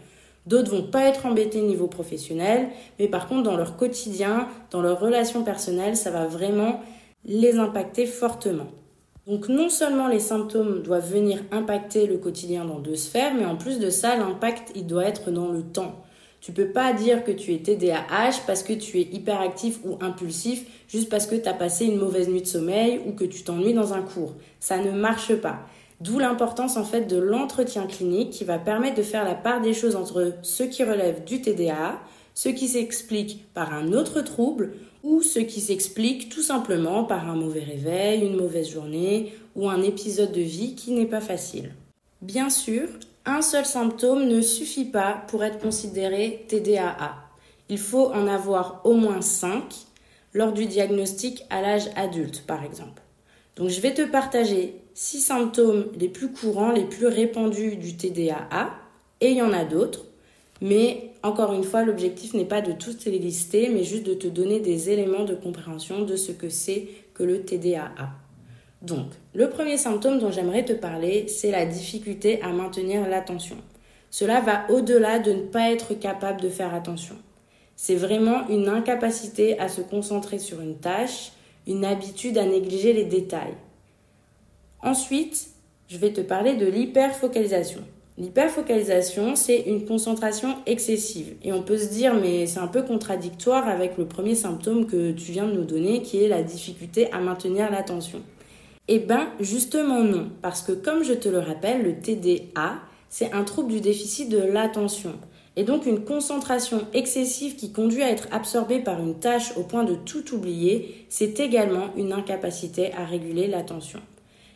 D'autres 0.45 0.71
vont 0.71 0.87
pas 0.87 1.03
être 1.03 1.25
embêtés 1.25 1.61
au 1.61 1.67
niveau 1.67 1.87
professionnel, 1.87 2.69
mais 2.97 3.07
par 3.07 3.27
contre 3.27 3.43
dans 3.43 3.57
leur 3.57 3.75
quotidien, 3.77 4.47
dans 4.71 4.81
leurs 4.81 4.99
relations 4.99 5.43
personnelles, 5.43 5.97
ça 5.97 6.11
va 6.11 6.25
vraiment 6.25 6.79
les 7.25 7.59
impacter 7.59 8.05
fortement. 8.05 8.67
Donc 9.27 9.49
non 9.49 9.69
seulement 9.69 10.07
les 10.07 10.19
symptômes 10.19 10.81
doivent 10.81 11.11
venir 11.11 11.43
impacter 11.51 12.07
le 12.07 12.17
quotidien 12.17 12.65
dans 12.65 12.79
deux 12.79 12.95
sphères, 12.95 13.35
mais 13.35 13.45
en 13.45 13.55
plus 13.55 13.79
de 13.79 13.89
ça, 13.89 14.15
l'impact, 14.17 14.71
il 14.75 14.87
doit 14.87 15.05
être 15.05 15.29
dans 15.29 15.49
le 15.49 15.61
temps. 15.61 16.03
Tu 16.41 16.53
peux 16.53 16.69
pas 16.69 16.91
dire 16.91 17.23
que 17.23 17.31
tu 17.31 17.53
es 17.53 17.59
TDAH 17.59 18.41
parce 18.47 18.63
que 18.63 18.73
tu 18.73 18.97
es 18.97 19.03
hyperactif 19.03 19.79
ou 19.85 19.97
impulsif 20.01 20.65
juste 20.87 21.07
parce 21.09 21.27
que 21.27 21.35
tu 21.35 21.47
as 21.47 21.53
passé 21.53 21.85
une 21.85 21.99
mauvaise 21.99 22.29
nuit 22.29 22.41
de 22.41 22.47
sommeil 22.47 22.99
ou 23.05 23.11
que 23.11 23.25
tu 23.25 23.43
t'ennuies 23.43 23.75
dans 23.75 23.93
un 23.93 24.01
cours. 24.01 24.33
Ça 24.59 24.79
ne 24.79 24.89
marche 24.89 25.35
pas. 25.35 25.59
D'où 25.99 26.17
l'importance 26.17 26.77
en 26.77 26.83
fait 26.83 27.01
de 27.01 27.17
l'entretien 27.17 27.85
clinique 27.85 28.31
qui 28.31 28.43
va 28.43 28.57
permettre 28.57 28.95
de 28.95 29.03
faire 29.03 29.23
la 29.23 29.35
part 29.35 29.61
des 29.61 29.73
choses 29.73 29.95
entre 29.95 30.33
ce 30.41 30.63
qui 30.63 30.83
relève 30.83 31.23
du 31.25 31.41
TDA, 31.41 31.99
ce 32.33 32.49
qui 32.49 32.67
s'explique 32.67 33.53
par 33.53 33.71
un 33.71 33.93
autre 33.93 34.21
trouble 34.21 34.71
ou 35.03 35.21
ce 35.21 35.39
qui 35.39 35.61
s'explique 35.61 36.29
tout 36.29 36.41
simplement 36.41 37.03
par 37.03 37.29
un 37.29 37.35
mauvais 37.35 37.63
réveil, 37.63 38.25
une 38.25 38.37
mauvaise 38.37 38.69
journée 38.69 39.33
ou 39.55 39.69
un 39.69 39.81
épisode 39.81 40.31
de 40.31 40.41
vie 40.41 40.75
qui 40.75 40.91
n'est 40.91 41.05
pas 41.05 41.21
facile. 41.21 41.73
Bien 42.21 42.49
sûr, 42.49 42.87
un 43.25 43.41
seul 43.41 43.65
symptôme 43.65 44.27
ne 44.27 44.41
suffit 44.41 44.85
pas 44.85 45.23
pour 45.27 45.43
être 45.43 45.59
considéré 45.59 46.45
TDAA. 46.47 47.15
Il 47.69 47.77
faut 47.77 48.11
en 48.11 48.27
avoir 48.27 48.81
au 48.83 48.93
moins 48.93 49.21
5 49.21 49.63
lors 50.33 50.53
du 50.53 50.65
diagnostic 50.65 51.43
à 51.49 51.61
l'âge 51.61 51.89
adulte, 51.95 52.43
par 52.45 52.63
exemple. 52.63 53.01
Donc 53.55 53.69
je 53.69 53.81
vais 53.81 53.93
te 53.93 54.01
partager 54.03 54.75
6 54.93 55.19
symptômes 55.19 55.85
les 55.97 56.09
plus 56.09 56.31
courants, 56.31 56.71
les 56.71 56.85
plus 56.85 57.07
répandus 57.07 57.75
du 57.75 57.95
TDAA, 57.97 58.71
et 59.19 59.31
il 59.31 59.37
y 59.37 59.41
en 59.41 59.53
a 59.53 59.65
d'autres, 59.65 60.05
mais 60.61 61.10
encore 61.23 61.53
une 61.53 61.63
fois, 61.63 61.83
l'objectif 61.83 62.33
n'est 62.33 62.45
pas 62.45 62.61
de 62.61 62.71
toutes 62.71 63.05
les 63.05 63.19
lister, 63.19 63.69
mais 63.69 63.83
juste 63.83 64.05
de 64.05 64.13
te 64.13 64.27
donner 64.27 64.59
des 64.59 64.89
éléments 64.89 65.23
de 65.23 65.35
compréhension 65.35 66.01
de 66.01 66.15
ce 66.15 66.31
que 66.31 66.49
c'est 66.49 66.87
que 67.13 67.23
le 67.23 67.43
TDAA. 67.43 68.09
Donc, 68.81 69.07
le 69.35 69.49
premier 69.49 69.77
symptôme 69.77 70.17
dont 70.19 70.31
j'aimerais 70.31 70.65
te 70.65 70.73
parler, 70.73 71.27
c'est 71.27 71.51
la 71.51 71.67
difficulté 71.67 72.41
à 72.41 72.51
maintenir 72.51 73.07
l'attention. 73.07 73.57
Cela 74.09 74.41
va 74.41 74.65
au-delà 74.69 75.19
de 75.19 75.31
ne 75.31 75.43
pas 75.43 75.71
être 75.71 75.93
capable 75.93 76.41
de 76.41 76.49
faire 76.49 76.73
attention. 76.73 77.15
C'est 77.75 77.95
vraiment 77.95 78.47
une 78.49 78.67
incapacité 78.67 79.59
à 79.59 79.69
se 79.69 79.81
concentrer 79.81 80.39
sur 80.39 80.59
une 80.61 80.77
tâche, 80.77 81.31
une 81.67 81.85
habitude 81.85 82.37
à 82.37 82.45
négliger 82.45 82.93
les 82.93 83.05
détails. 83.05 83.55
Ensuite, 84.81 85.49
je 85.87 85.97
vais 85.97 86.11
te 86.11 86.21
parler 86.21 86.55
de 86.55 86.65
l'hyperfocalisation. 86.65 87.81
L'hyperfocalisation, 88.17 89.35
c'est 89.35 89.61
une 89.61 89.85
concentration 89.85 90.55
excessive. 90.65 91.35
Et 91.43 91.53
on 91.53 91.63
peut 91.63 91.77
se 91.77 91.87
dire, 91.87 92.13
mais 92.13 92.45
c'est 92.45 92.59
un 92.59 92.67
peu 92.67 92.83
contradictoire 92.83 93.67
avec 93.67 93.97
le 93.97 94.05
premier 94.05 94.35
symptôme 94.35 94.85
que 94.85 95.11
tu 95.11 95.31
viens 95.31 95.47
de 95.47 95.53
nous 95.53 95.63
donner, 95.63 96.01
qui 96.01 96.23
est 96.23 96.27
la 96.27 96.43
difficulté 96.43 97.11
à 97.11 97.19
maintenir 97.19 97.71
l'attention. 97.71 98.21
Eh 98.87 98.99
bien, 98.99 99.29
justement 99.39 100.03
non, 100.03 100.29
parce 100.41 100.61
que 100.61 100.73
comme 100.73 101.03
je 101.03 101.13
te 101.13 101.29
le 101.29 101.39
rappelle, 101.39 101.83
le 101.83 101.99
TDA, 101.99 102.75
c'est 103.09 103.31
un 103.33 103.43
trouble 103.43 103.71
du 103.71 103.79
déficit 103.79 104.29
de 104.29 104.39
l'attention. 104.39 105.13
Et 105.55 105.63
donc 105.63 105.85
une 105.85 106.03
concentration 106.03 106.87
excessive 106.93 107.55
qui 107.55 107.71
conduit 107.71 108.03
à 108.03 108.09
être 108.09 108.27
absorbée 108.31 108.79
par 108.79 108.99
une 108.99 109.19
tâche 109.19 109.55
au 109.57 109.63
point 109.63 109.83
de 109.83 109.95
tout 109.95 110.33
oublier, 110.33 111.05
c'est 111.09 111.39
également 111.39 111.89
une 111.97 112.13
incapacité 112.13 112.93
à 112.93 113.05
réguler 113.05 113.47
l'attention. 113.47 113.99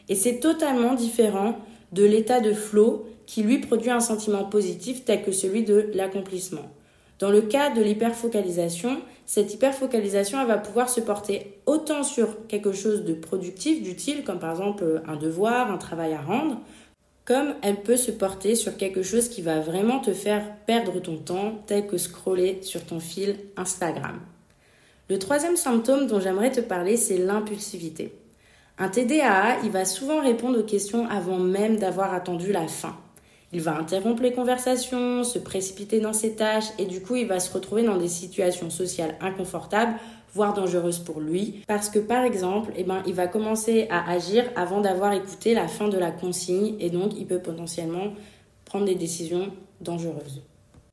Et 0.08 0.16
c'est 0.16 0.40
totalement 0.40 0.94
différent 0.94 1.58
de 1.92 2.06
l'état 2.06 2.40
de 2.40 2.54
flow 2.54 3.06
qui 3.26 3.44
lui 3.44 3.60
produit 3.60 3.90
un 3.90 4.00
sentiment 4.00 4.46
positif 4.46 5.06
tel 5.06 5.24
que 5.24 5.32
celui 5.32 5.64
de 5.64 5.90
l'accomplissement. 5.94 6.70
Dans 7.20 7.30
le 7.30 7.42
cas 7.42 7.70
de 7.70 7.82
l'hyperfocalisation, 7.82 8.98
cette 9.26 9.54
hyperfocalisation 9.54 10.46
va 10.46 10.58
pouvoir 10.58 10.90
se 10.90 11.00
porter 11.00 11.60
autant 11.66 12.04
sur 12.04 12.46
quelque 12.48 12.74
chose 12.74 13.06
de 13.06 13.14
productif, 13.14 13.82
d'utile, 13.82 14.24
comme 14.24 14.40
par 14.40 14.52
exemple 14.52 15.02
un 15.08 15.16
devoir, 15.16 15.72
un 15.72 15.78
travail 15.78 16.14
à 16.14 16.22
rendre, 16.22 16.60
comme 17.24 17.56
elle 17.62 17.82
peut 17.82 17.98
se 17.98 18.12
porter 18.12 18.56
sur 18.56 18.76
quelque 18.76 19.02
chose 19.02 19.30
qui 19.30 19.42
va 19.42 19.62
vraiment 19.62 20.00
te 20.00 20.14
faire 20.14 20.44
perdre 20.66 21.00
ton 21.00 21.18
temps, 21.18 21.64
tel 21.66 21.88
que 21.88 21.98
scroller 21.98 22.60
sur 22.62 22.86
ton 22.86 23.00
fil 23.00 23.38
Instagram. 23.56 24.20
Le 25.10 25.18
troisième 25.18 25.56
symptôme 25.56 26.08
dont 26.08 26.20
j'aimerais 26.20 26.52
te 26.52 26.62
parler, 26.62 26.98
c'est 26.98 27.18
l'impulsivité. 27.18 28.14
Un 28.78 28.90
TDAA, 28.90 29.62
il 29.64 29.72
va 29.72 29.86
souvent 29.86 30.22
répondre 30.22 30.60
aux 30.60 30.64
questions 30.64 31.08
avant 31.10 31.40
même 31.40 31.78
d'avoir 31.78 32.14
attendu 32.14 32.52
la 32.52 32.68
fin. 32.68 32.98
Il 33.56 33.62
va 33.62 33.78
interrompre 33.78 34.22
les 34.22 34.34
conversations, 34.34 35.24
se 35.24 35.40
précipiter 35.40 36.02
dans 36.02 36.12
ses 36.12 36.36
tâches 36.36 36.74
et 36.78 36.84
du 36.84 37.02
coup 37.02 37.16
il 37.16 37.26
va 37.26 37.40
se 37.40 37.54
retrouver 37.54 37.84
dans 37.84 37.96
des 37.96 38.10
situations 38.10 38.70
sociales 38.70 39.16
inconfortables, 39.22 39.94
voire 40.34 40.54
dangereuses 40.54 41.00
pour 41.00 41.22
lui, 41.22 41.62
parce 41.66 41.88
que 41.88 42.00
par 42.00 42.26
exemple, 42.26 42.74
eh 42.76 42.84
ben, 42.84 43.02
il 43.08 43.14
va 43.14 43.28
commencer 43.28 43.88
à 43.90 44.12
agir 44.12 44.44
avant 44.58 44.82
d'avoir 44.82 45.14
écouté 45.14 45.54
la 45.54 45.70
fin 45.70 45.88
de 45.88 45.98
la 45.98 46.12
consigne 46.12 46.76
et 46.82 46.90
donc 46.90 47.14
il 47.18 47.28
peut 47.28 47.40
potentiellement 47.40 48.12
prendre 48.66 48.84
des 48.84 48.96
décisions 48.96 49.54
dangereuses. 49.80 50.44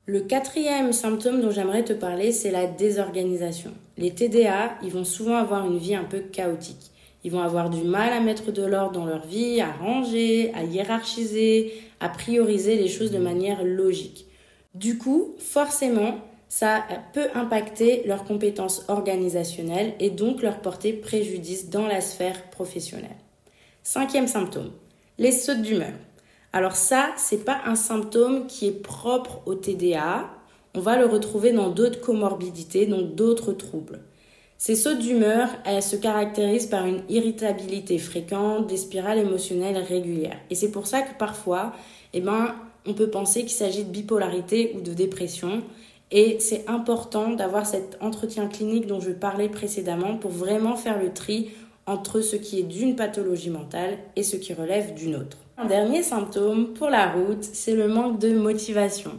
Le 0.06 0.20
quatrième 0.20 0.92
symptôme 0.92 1.40
dont 1.40 1.50
j'aimerais 1.50 1.82
te 1.82 1.92
parler, 1.92 2.30
c'est 2.30 2.52
la 2.52 2.68
désorganisation. 2.68 3.72
Les 3.98 4.12
TDA, 4.12 4.74
ils 4.84 4.92
vont 4.92 5.02
souvent 5.02 5.34
avoir 5.34 5.66
une 5.66 5.78
vie 5.78 5.96
un 5.96 6.04
peu 6.04 6.20
chaotique. 6.20 6.91
Ils 7.24 7.30
vont 7.30 7.42
avoir 7.42 7.70
du 7.70 7.82
mal 7.82 8.12
à 8.12 8.20
mettre 8.20 8.50
de 8.50 8.64
l'ordre 8.64 8.92
dans 8.92 9.06
leur 9.06 9.24
vie, 9.26 9.60
à 9.60 9.70
ranger, 9.70 10.52
à 10.54 10.64
hiérarchiser, 10.64 11.72
à 12.00 12.08
prioriser 12.08 12.76
les 12.76 12.88
choses 12.88 13.12
de 13.12 13.18
manière 13.18 13.64
logique. 13.64 14.26
Du 14.74 14.98
coup, 14.98 15.34
forcément, 15.38 16.18
ça 16.48 16.84
peut 17.12 17.28
impacter 17.34 18.02
leurs 18.06 18.24
compétences 18.24 18.84
organisationnelles 18.88 19.94
et 20.00 20.10
donc 20.10 20.42
leur 20.42 20.60
porter 20.60 20.92
préjudice 20.92 21.70
dans 21.70 21.86
la 21.86 22.00
sphère 22.00 22.50
professionnelle. 22.50 23.16
Cinquième 23.82 24.28
symptôme, 24.28 24.70
les 25.18 25.32
sautes 25.32 25.62
d'humeur. 25.62 25.92
Alors 26.52 26.76
ça, 26.76 27.10
c'est 27.16 27.44
pas 27.44 27.60
un 27.64 27.74
symptôme 27.74 28.46
qui 28.46 28.66
est 28.66 28.82
propre 28.82 29.40
au 29.46 29.54
TDA. 29.54 30.28
On 30.74 30.80
va 30.80 30.98
le 30.98 31.06
retrouver 31.06 31.52
dans 31.52 31.70
d'autres 31.70 32.00
comorbidités, 32.00 32.86
donc 32.86 33.14
d'autres 33.14 33.52
troubles. 33.52 34.00
Ces 34.64 34.76
sautes 34.76 35.00
d'humeur, 35.00 35.48
elles 35.64 35.82
se 35.82 35.96
caractérisent 35.96 36.68
par 36.68 36.86
une 36.86 37.02
irritabilité 37.08 37.98
fréquente, 37.98 38.68
des 38.68 38.76
spirales 38.76 39.18
émotionnelles 39.18 39.78
régulières. 39.82 40.38
Et 40.50 40.54
c'est 40.54 40.70
pour 40.70 40.86
ça 40.86 41.02
que 41.02 41.18
parfois, 41.18 41.72
eh 42.12 42.20
ben, 42.20 42.54
on 42.86 42.94
peut 42.94 43.10
penser 43.10 43.40
qu'il 43.40 43.50
s'agit 43.50 43.82
de 43.82 43.90
bipolarité 43.90 44.72
ou 44.76 44.80
de 44.80 44.94
dépression. 44.94 45.64
Et 46.12 46.36
c'est 46.38 46.64
important 46.68 47.30
d'avoir 47.30 47.66
cet 47.66 47.98
entretien 48.00 48.46
clinique 48.46 48.86
dont 48.86 49.00
je 49.00 49.10
parlais 49.10 49.48
précédemment 49.48 50.16
pour 50.16 50.30
vraiment 50.30 50.76
faire 50.76 51.02
le 51.02 51.12
tri 51.12 51.50
entre 51.86 52.20
ce 52.20 52.36
qui 52.36 52.60
est 52.60 52.62
d'une 52.62 52.94
pathologie 52.94 53.50
mentale 53.50 53.98
et 54.14 54.22
ce 54.22 54.36
qui 54.36 54.54
relève 54.54 54.94
d'une 54.94 55.16
autre. 55.16 55.38
Un 55.58 55.66
dernier 55.66 56.04
symptôme 56.04 56.68
pour 56.68 56.88
la 56.88 57.10
route, 57.10 57.42
c'est 57.42 57.74
le 57.74 57.88
manque 57.88 58.20
de 58.20 58.38
motivation. 58.38 59.10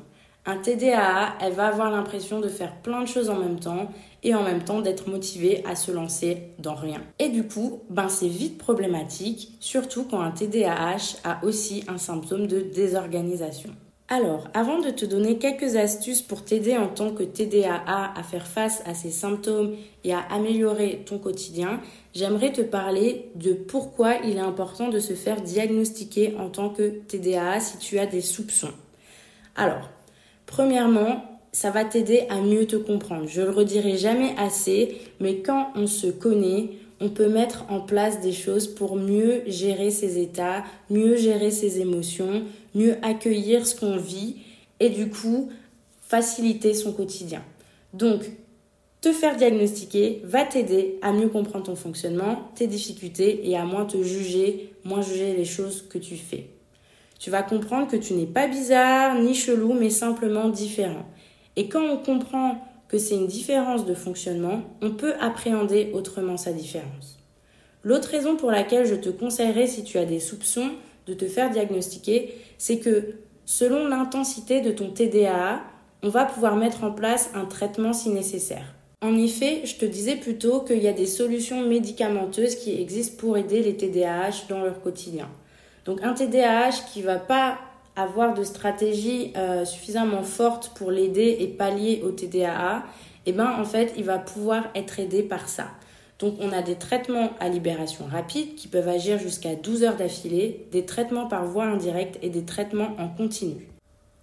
Un 0.46 0.56
TDAA, 0.56 1.36
elle 1.42 1.54
va 1.54 1.68
avoir 1.68 1.92
l'impression 1.92 2.40
de 2.40 2.48
faire 2.48 2.76
plein 2.82 3.02
de 3.02 3.08
choses 3.08 3.30
en 3.30 3.40
même 3.40 3.60
temps 3.60 3.90
et 4.24 4.34
en 4.36 4.44
même 4.44 4.64
temps 4.64 4.82
d'être 4.82 5.10
motivée 5.10 5.64
à 5.66 5.76
se 5.76 5.92
lancer 5.92 6.54
dans 6.60 6.76
rien. 6.76 7.02
Et 7.20 7.30
du 7.30 7.48
coup, 7.48 7.82
ben 7.90 8.10
c'est 8.10 8.28
vite 8.28 8.58
problématique, 8.58 9.56
surtout 9.60 10.06
quand 10.06 10.22
un 10.22 10.32
TDAH 10.32 11.18
a 11.24 11.44
aussi 11.44 11.84
un 11.88 11.98
symptôme 11.98 12.48
de 12.48 12.62
désorganisation. 12.62 13.72
Alors, 14.10 14.48
avant 14.54 14.80
de 14.80 14.90
te 14.90 15.06
donner 15.06 15.38
quelques 15.38 15.76
astuces 15.76 16.22
pour 16.22 16.44
t'aider 16.44 16.78
en 16.78 16.88
tant 16.88 17.12
que 17.12 17.24
TDAA 17.24 18.14
à 18.16 18.24
faire 18.24 18.46
face 18.46 18.84
à 18.86 18.94
ces 18.94 19.12
symptômes 19.12 19.76
et 20.04 20.14
à 20.14 20.20
améliorer 20.20 21.04
ton 21.06 21.18
quotidien, 21.18 21.80
j'aimerais 22.14 22.52
te 22.52 22.62
parler 22.62 23.32
de 23.36 23.54
pourquoi 23.54 24.16
il 24.26 24.38
est 24.38 24.42
important 24.42 24.90
de 24.90 25.00
se 25.00 25.14
faire 25.14 25.42
diagnostiquer 25.42 26.36
en 26.38 26.50
tant 26.50 26.70
que 26.70 26.90
TDAA 27.08 27.60
si 27.60 27.78
tu 27.78 27.98
as 27.98 28.06
des 28.06 28.22
soupçons. 28.22 28.74
Alors, 29.56 29.90
Premièrement, 30.56 31.33
ça 31.54 31.70
va 31.70 31.86
t'aider 31.86 32.26
à 32.30 32.42
mieux 32.42 32.66
te 32.66 32.76
comprendre. 32.76 33.28
Je 33.28 33.42
le 33.42 33.52
redirai 33.52 33.96
jamais 33.96 34.36
assez, 34.38 34.98
mais 35.20 35.38
quand 35.38 35.70
on 35.76 35.88
se 35.88 36.08
connaît, 36.08 36.72
on 37.00 37.10
peut 37.10 37.30
mettre 37.30 37.66
en 37.70 37.80
place 37.80 38.22
des 38.22 38.34
choses 38.34 38.68
pour 38.68 38.96
mieux 38.96 39.44
gérer 39.46 39.92
ses 39.92 40.20
états, 40.20 40.64
mieux 40.90 41.16
gérer 41.16 41.52
ses 41.52 41.80
émotions, 41.80 42.44
mieux 42.74 42.96
accueillir 43.04 43.68
ce 43.68 43.80
qu'on 43.80 43.98
vit 43.98 44.38
et 44.80 44.90
du 44.90 45.10
coup 45.10 45.50
faciliter 46.02 46.74
son 46.74 46.92
quotidien. 46.92 47.44
Donc, 47.94 48.24
te 49.02 49.12
faire 49.12 49.36
diagnostiquer 49.36 50.22
va 50.24 50.46
t'aider 50.46 50.98
à 51.02 51.12
mieux 51.12 51.28
comprendre 51.28 51.66
ton 51.66 51.76
fonctionnement, 51.76 52.50
tes 52.56 52.68
difficultés 52.68 53.48
et 53.48 53.58
à 53.58 53.66
moins 53.66 53.86
te 53.86 54.02
juger, 54.02 54.74
moins 54.86 55.02
juger 55.02 55.36
les 55.36 55.46
choses 55.46 55.86
que 55.88 55.98
tu 56.00 56.16
fais. 56.16 56.48
Tu 57.20 57.30
vas 57.30 57.44
comprendre 57.44 57.88
que 57.88 57.98
tu 57.98 58.14
n'es 58.14 58.26
pas 58.26 58.48
bizarre 58.48 59.22
ni 59.22 59.36
chelou, 59.36 59.74
mais 59.74 59.90
simplement 59.90 60.50
différent. 60.50 61.06
Et 61.56 61.70
quand 61.70 61.84
on 61.84 61.98
comprend 61.98 62.68
que 62.88 62.98
c'est 62.98 63.16
une 63.16 63.28
différence 63.28 63.86
de 63.86 63.94
fonctionnement, 63.94 64.62
on 64.82 64.92
peut 64.92 65.14
appréhender 65.20 65.92
autrement 65.94 66.38
sa 66.38 66.52
différence. 66.52 67.18
L'autre 67.84 68.10
raison 68.10 68.36
pour 68.36 68.52
laquelle 68.52 68.86
je 68.86 68.96
te 68.96 69.10
conseillerais, 69.10 69.68
si 69.68 69.84
tu 69.84 69.98
as 69.98 70.06
des 70.06 70.20
soupçons, 70.20 70.72
de 71.08 71.14
te 71.14 71.26
faire 71.26 71.50
diagnostiquer, 71.50 72.36
c'est 72.58 72.80
que 72.80 73.16
selon 73.46 73.88
l'intensité 73.88 74.62
de 74.62 74.72
ton 74.72 74.90
TDAA, 74.90 75.62
on 76.02 76.10
va 76.10 76.26
pouvoir 76.26 76.56
mettre 76.56 76.84
en 76.84 76.92
place 76.92 77.30
un 77.34 77.46
traitement 77.46 77.94
si 77.94 78.10
nécessaire. 78.10 78.74
En 79.02 79.18
effet, 79.18 79.62
je 79.66 79.76
te 79.76 79.86
disais 79.86 80.16
plutôt 80.16 80.62
qu'il 80.62 80.82
y 80.82 80.88
a 80.88 80.94
des 80.94 81.08
solutions 81.08 81.68
médicamenteuses 81.68 82.56
qui 82.56 82.80
existent 82.80 83.18
pour 83.18 83.38
aider 83.38 83.62
les 83.62 83.76
TDAH 83.76 84.48
dans 84.48 84.62
leur 84.62 84.82
quotidien. 84.82 85.30
Donc 85.86 86.02
un 86.04 86.14
TDAH 86.14 86.86
qui 86.94 87.02
va 87.02 87.18
pas 87.18 87.58
avoir 87.96 88.34
de 88.34 88.44
stratégie 88.44 89.34
euh, 89.38 89.66
suffisamment 89.66 90.24
forte 90.24 90.72
pour 90.76 90.92
l'aider 90.92 91.38
et 91.40 91.48
pallier 91.48 92.02
au 92.04 92.12
TDAH, 92.12 92.84
eh 93.26 93.32
ben 93.32 93.56
en 93.60 93.64
fait, 93.64 93.94
il 93.98 94.04
va 94.04 94.20
pouvoir 94.20 94.66
être 94.76 95.00
aidé 95.00 95.24
par 95.24 95.48
ça. 95.48 95.68
Donc 96.20 96.36
on 96.40 96.52
a 96.52 96.62
des 96.62 96.76
traitements 96.76 97.32
à 97.40 97.50
libération 97.50 98.06
rapide 98.06 98.56
qui 98.56 98.68
peuvent 98.68 98.88
agir 98.88 99.20
jusqu'à 99.20 99.56
12 99.56 99.84
heures 99.84 99.98
d'affilée, 99.98 100.68
des 100.72 100.86
traitements 100.86 101.28
par 101.28 101.46
voie 101.46 101.66
indirecte 101.66 102.18
et 102.22 102.30
des 102.30 102.44
traitements 102.46 102.96
en 102.98 103.10
continu. 103.10 103.73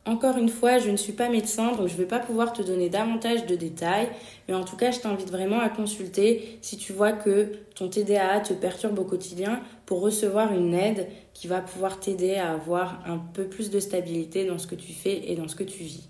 Encore 0.06 0.38
une 0.38 0.48
fois, 0.48 0.78
je 0.78 0.88
ne 0.88 0.96
suis 0.96 1.12
pas 1.12 1.28
médecin, 1.28 1.72
donc 1.72 1.88
je 1.88 1.92
ne 1.92 1.98
vais 1.98 2.06
pas 2.06 2.20
pouvoir 2.20 2.54
te 2.54 2.62
donner 2.62 2.88
davantage 2.88 3.44
de 3.44 3.54
détails, 3.54 4.08
mais 4.48 4.54
en 4.54 4.64
tout 4.64 4.76
cas, 4.76 4.90
je 4.92 4.98
t'invite 4.98 5.30
vraiment 5.30 5.60
à 5.60 5.68
consulter 5.68 6.58
si 6.62 6.78
tu 6.78 6.94
vois 6.94 7.12
que 7.12 7.52
ton 7.74 7.88
TDAA 7.88 8.40
te 8.40 8.54
perturbe 8.54 8.98
au 8.98 9.04
quotidien 9.04 9.60
pour 9.84 10.00
recevoir 10.00 10.54
une 10.54 10.72
aide 10.72 11.06
qui 11.34 11.48
va 11.48 11.60
pouvoir 11.60 12.00
t'aider 12.00 12.36
à 12.36 12.52
avoir 12.52 13.02
un 13.06 13.18
peu 13.18 13.44
plus 13.44 13.68
de 13.68 13.78
stabilité 13.78 14.46
dans 14.46 14.58
ce 14.58 14.66
que 14.66 14.74
tu 14.74 14.94
fais 14.94 15.30
et 15.30 15.36
dans 15.36 15.48
ce 15.48 15.56
que 15.56 15.64
tu 15.64 15.84
vis. 15.84 16.08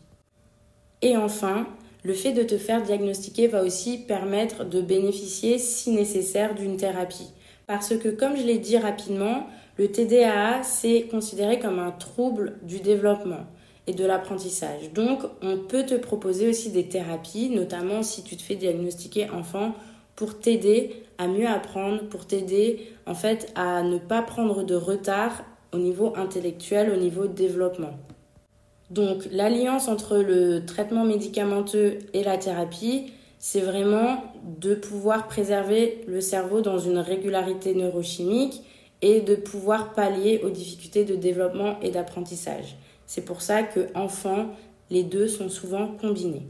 Et 1.02 1.16
enfin, 1.16 1.66
le 2.04 2.14
fait 2.14 2.32
de 2.32 2.44
te 2.44 2.58
faire 2.58 2.82
diagnostiquer 2.82 3.48
va 3.48 3.64
aussi 3.64 3.98
permettre 3.98 4.64
de 4.64 4.80
bénéficier, 4.80 5.58
si 5.58 5.90
nécessaire, 5.90 6.54
d'une 6.54 6.76
thérapie. 6.76 7.32
Parce 7.66 7.96
que, 7.96 8.08
comme 8.08 8.36
je 8.36 8.42
l'ai 8.42 8.58
dit 8.58 8.78
rapidement, 8.78 9.48
le 9.78 9.90
TDAA, 9.90 10.62
c'est 10.62 11.08
considéré 11.10 11.58
comme 11.58 11.80
un 11.80 11.90
trouble 11.90 12.58
du 12.62 12.78
développement 12.78 13.46
et 13.86 13.92
de 13.92 14.04
l'apprentissage. 14.04 14.92
Donc, 14.92 15.20
on 15.42 15.58
peut 15.58 15.84
te 15.84 15.94
proposer 15.94 16.48
aussi 16.48 16.70
des 16.70 16.88
thérapies, 16.88 17.50
notamment 17.50 18.02
si 18.02 18.22
tu 18.22 18.36
te 18.36 18.42
fais 18.42 18.56
diagnostiquer 18.56 19.30
enfant, 19.30 19.74
pour 20.16 20.38
t'aider 20.38 21.02
à 21.18 21.26
mieux 21.26 21.46
apprendre, 21.46 22.02
pour 22.08 22.26
t'aider 22.26 22.88
en 23.06 23.14
fait 23.14 23.52
à 23.54 23.82
ne 23.82 23.98
pas 23.98 24.22
prendre 24.22 24.62
de 24.62 24.74
retard 24.74 25.44
au 25.72 25.78
niveau 25.78 26.12
intellectuel, 26.16 26.90
au 26.90 26.96
niveau 26.96 27.26
développement. 27.26 27.98
Donc, 28.90 29.28
l'alliance 29.30 29.88
entre 29.88 30.18
le 30.18 30.66
traitement 30.66 31.04
médicamenteux 31.04 31.98
et 32.12 32.24
la 32.24 32.36
thérapie, 32.36 33.12
c'est 33.38 33.60
vraiment 33.60 34.22
de 34.44 34.74
pouvoir 34.74 35.28
préserver 35.28 36.04
le 36.06 36.20
cerveau 36.20 36.60
dans 36.60 36.78
une 36.78 36.98
régularité 36.98 37.74
neurochimique 37.74 38.62
et 39.00 39.20
de 39.20 39.34
pouvoir 39.34 39.92
pallier 39.92 40.40
aux 40.44 40.50
difficultés 40.50 41.04
de 41.04 41.14
développement 41.14 41.80
et 41.80 41.90
d'apprentissage. 41.90 42.76
C'est 43.10 43.24
pour 43.24 43.42
ça 43.42 43.64
que 43.64 43.88
enfant, 43.96 44.50
les 44.88 45.02
deux 45.02 45.26
sont 45.26 45.48
souvent 45.48 45.88
combinés. 45.88 46.46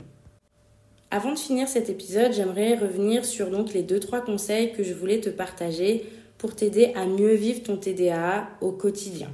Avant 1.10 1.32
de 1.32 1.38
finir 1.38 1.66
cet 1.68 1.88
épisode, 1.88 2.34
j'aimerais 2.34 2.74
revenir 2.74 3.24
sur 3.24 3.50
donc 3.50 3.72
les 3.72 3.82
deux 3.82 3.98
trois 3.98 4.20
conseils 4.20 4.72
que 4.72 4.82
je 4.82 4.92
voulais 4.92 5.22
te 5.22 5.30
partager 5.30 6.04
pour 6.36 6.54
t'aider 6.54 6.92
à 6.94 7.06
mieux 7.06 7.32
vivre 7.32 7.62
ton 7.62 7.78
TDAA 7.78 8.46
au 8.60 8.72
quotidien. 8.72 9.30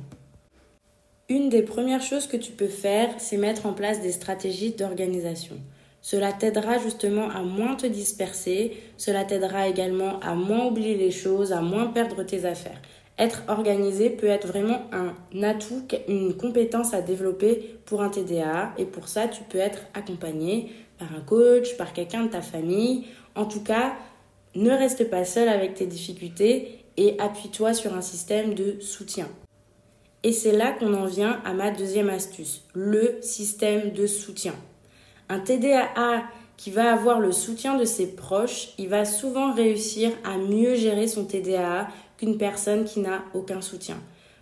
Une 1.28 1.49
des 1.49 1.62
premières 1.62 2.00
choses 2.00 2.28
que 2.28 2.37
tu 2.37 2.52
peux 2.52 2.68
faire, 2.68 3.12
c'est 3.18 3.38
mettre 3.38 3.66
en 3.66 3.73
place 3.73 4.00
des 4.00 4.12
stratégies 4.12 4.71
d'organisation. 4.71 5.56
Cela 6.02 6.33
t'aidera 6.33 6.78
justement 6.78 7.28
à 7.30 7.42
moins 7.42 7.75
te 7.75 7.88
disperser, 7.88 8.76
cela 8.99 9.25
t'aidera 9.25 9.66
également 9.66 10.21
à 10.21 10.37
moins 10.37 10.66
oublier 10.66 10.95
les 10.95 11.11
choses, 11.11 11.52
à 11.52 11.61
moins 11.61 11.88
perdre 11.88 12.23
tes 12.23 12.45
affaires. 12.45 12.80
Être 13.18 13.42
organisé 13.49 14.11
peut 14.11 14.26
être 14.26 14.46
vraiment 14.46 14.82
un 14.92 15.42
atout, 15.42 15.82
une 16.06 16.37
compétence 16.37 16.92
à 16.92 17.00
développer 17.00 17.78
pour 17.87 18.02
un 18.02 18.11
TDA. 18.11 18.73
Et 18.76 18.84
pour 18.84 19.08
ça, 19.08 19.26
tu 19.26 19.43
peux 19.45 19.58
être 19.58 19.80
accompagné 19.95 20.71
par 20.99 21.08
un 21.14 21.21
coach, 21.21 21.76
par 21.78 21.93
quelqu'un 21.95 22.25
de 22.25 22.28
ta 22.28 22.43
famille. 22.43 23.06
En 23.34 23.47
tout 23.47 23.62
cas, 23.62 23.95
ne 24.54 24.71
reste 24.71 25.08
pas 25.08 25.25
seul 25.25 25.49
avec 25.49 25.75
tes 25.75 25.86
difficultés 25.86 26.84
et 26.97 27.19
appuie-toi 27.19 27.75
sur 27.75 27.95
un 27.95 28.02
système 28.02 28.54
de 28.54 28.80
soutien. 28.80 29.28
Et 30.23 30.32
c'est 30.32 30.52
là 30.52 30.73
qu'on 30.73 30.93
en 30.95 31.06
vient 31.06 31.41
à 31.45 31.52
ma 31.52 31.71
deuxième 31.71 32.10
astuce, 32.10 32.64
le 32.75 33.19
système 33.21 33.93
de 33.93 34.06
soutien. 34.06 34.54
Un 35.28 35.41
TDAA 35.41 36.25
qui 36.56 36.71
va 36.71 36.93
avoir 36.93 37.21
le 37.21 37.32
soutien 37.32 37.76
de 37.76 37.84
ses 37.84 38.14
proches, 38.14 38.71
il 38.78 38.88
va 38.88 39.04
souvent 39.04 39.52
réussir 39.52 40.10
à 40.25 40.38
mieux 40.38 40.75
gérer 40.75 41.06
son 41.06 41.25
TDAA 41.26 41.88
qu'une 42.19 42.39
personne 42.39 42.85
qui 42.85 43.00
n'a 43.00 43.25
aucun 43.35 43.61
soutien. 43.61 43.97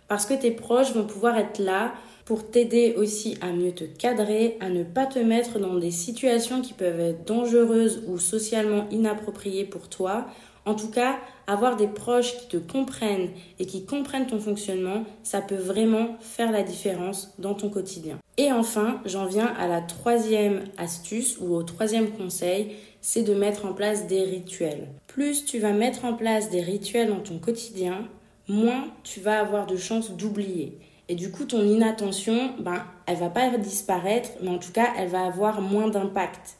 Parce 0.07 0.25
que 0.25 0.33
tes 0.33 0.51
proches 0.51 0.93
vont 0.93 1.05
pouvoir 1.05 1.37
être 1.37 1.59
là 1.59 1.93
pour 2.25 2.49
t'aider 2.49 2.95
aussi 2.97 3.37
à 3.41 3.51
mieux 3.51 3.71
te 3.71 3.83
cadrer, 3.83 4.57
à 4.59 4.69
ne 4.69 4.83
pas 4.83 5.05
te 5.05 5.19
mettre 5.19 5.59
dans 5.59 5.75
des 5.75 5.91
situations 5.91 6.61
qui 6.61 6.73
peuvent 6.73 6.99
être 6.99 7.25
dangereuses 7.25 8.03
ou 8.07 8.17
socialement 8.17 8.87
inappropriées 8.89 9.65
pour 9.65 9.89
toi. 9.89 10.25
En 10.65 10.73
tout 10.73 10.89
cas, 10.89 11.19
avoir 11.45 11.75
des 11.75 11.87
proches 11.87 12.35
qui 12.37 12.47
te 12.47 12.57
comprennent 12.57 13.29
et 13.59 13.67
qui 13.67 13.85
comprennent 13.85 14.25
ton 14.25 14.39
fonctionnement, 14.39 15.03
ça 15.21 15.41
peut 15.41 15.53
vraiment 15.53 16.17
faire 16.19 16.51
la 16.51 16.63
différence 16.63 17.31
dans 17.37 17.53
ton 17.53 17.69
quotidien. 17.69 18.17
Et 18.37 18.51
enfin, 18.51 18.99
j'en 19.05 19.25
viens 19.25 19.53
à 19.59 19.67
la 19.67 19.81
troisième 19.81 20.63
astuce 20.77 21.37
ou 21.39 21.53
au 21.53 21.61
troisième 21.61 22.09
conseil, 22.09 22.75
c'est 23.07 23.21
de 23.21 23.35
mettre 23.35 23.65
en 23.65 23.73
place 23.73 24.07
des 24.07 24.23
rituels. 24.23 24.87
Plus 25.05 25.45
tu 25.45 25.59
vas 25.59 25.73
mettre 25.73 26.05
en 26.05 26.15
place 26.15 26.49
des 26.49 26.61
rituels 26.61 27.09
dans 27.09 27.19
ton 27.19 27.37
quotidien, 27.37 28.09
moins 28.47 28.87
tu 29.03 29.19
vas 29.19 29.39
avoir 29.39 29.67
de 29.67 29.77
chances 29.77 30.13
d'oublier. 30.13 30.79
Et 31.07 31.13
du 31.13 31.29
coup, 31.29 31.45
ton 31.45 31.63
inattention, 31.63 32.55
ben, 32.57 32.83
elle 33.05 33.17
va 33.17 33.29
pas 33.29 33.55
disparaître, 33.59 34.29
mais 34.41 34.49
en 34.49 34.57
tout 34.57 34.71
cas, 34.71 34.87
elle 34.97 35.09
va 35.09 35.23
avoir 35.23 35.61
moins 35.61 35.87
d'impact. 35.87 36.57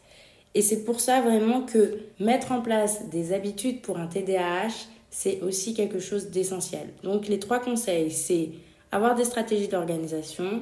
Et 0.53 0.61
c'est 0.61 0.85
pour 0.85 0.99
ça 0.99 1.19
vraiment 1.19 1.61
que 1.61 1.97
mettre 2.19 2.51
en 2.51 2.61
place 2.61 3.09
des 3.09 3.33
habitudes 3.33 3.81
pour 3.81 3.97
un 3.97 4.05
TDAH, 4.05 4.85
c'est 5.09 5.41
aussi 5.41 5.73
quelque 5.73 5.97
chose 5.97 6.29
d'essentiel. 6.29 6.89
Donc 7.01 7.27
les 7.27 7.39
trois 7.39 7.59
conseils, 7.59 8.11
c'est 8.11 8.51
avoir 8.91 9.15
des 9.15 9.25
stratégies 9.25 9.67
d'organisation, 9.67 10.61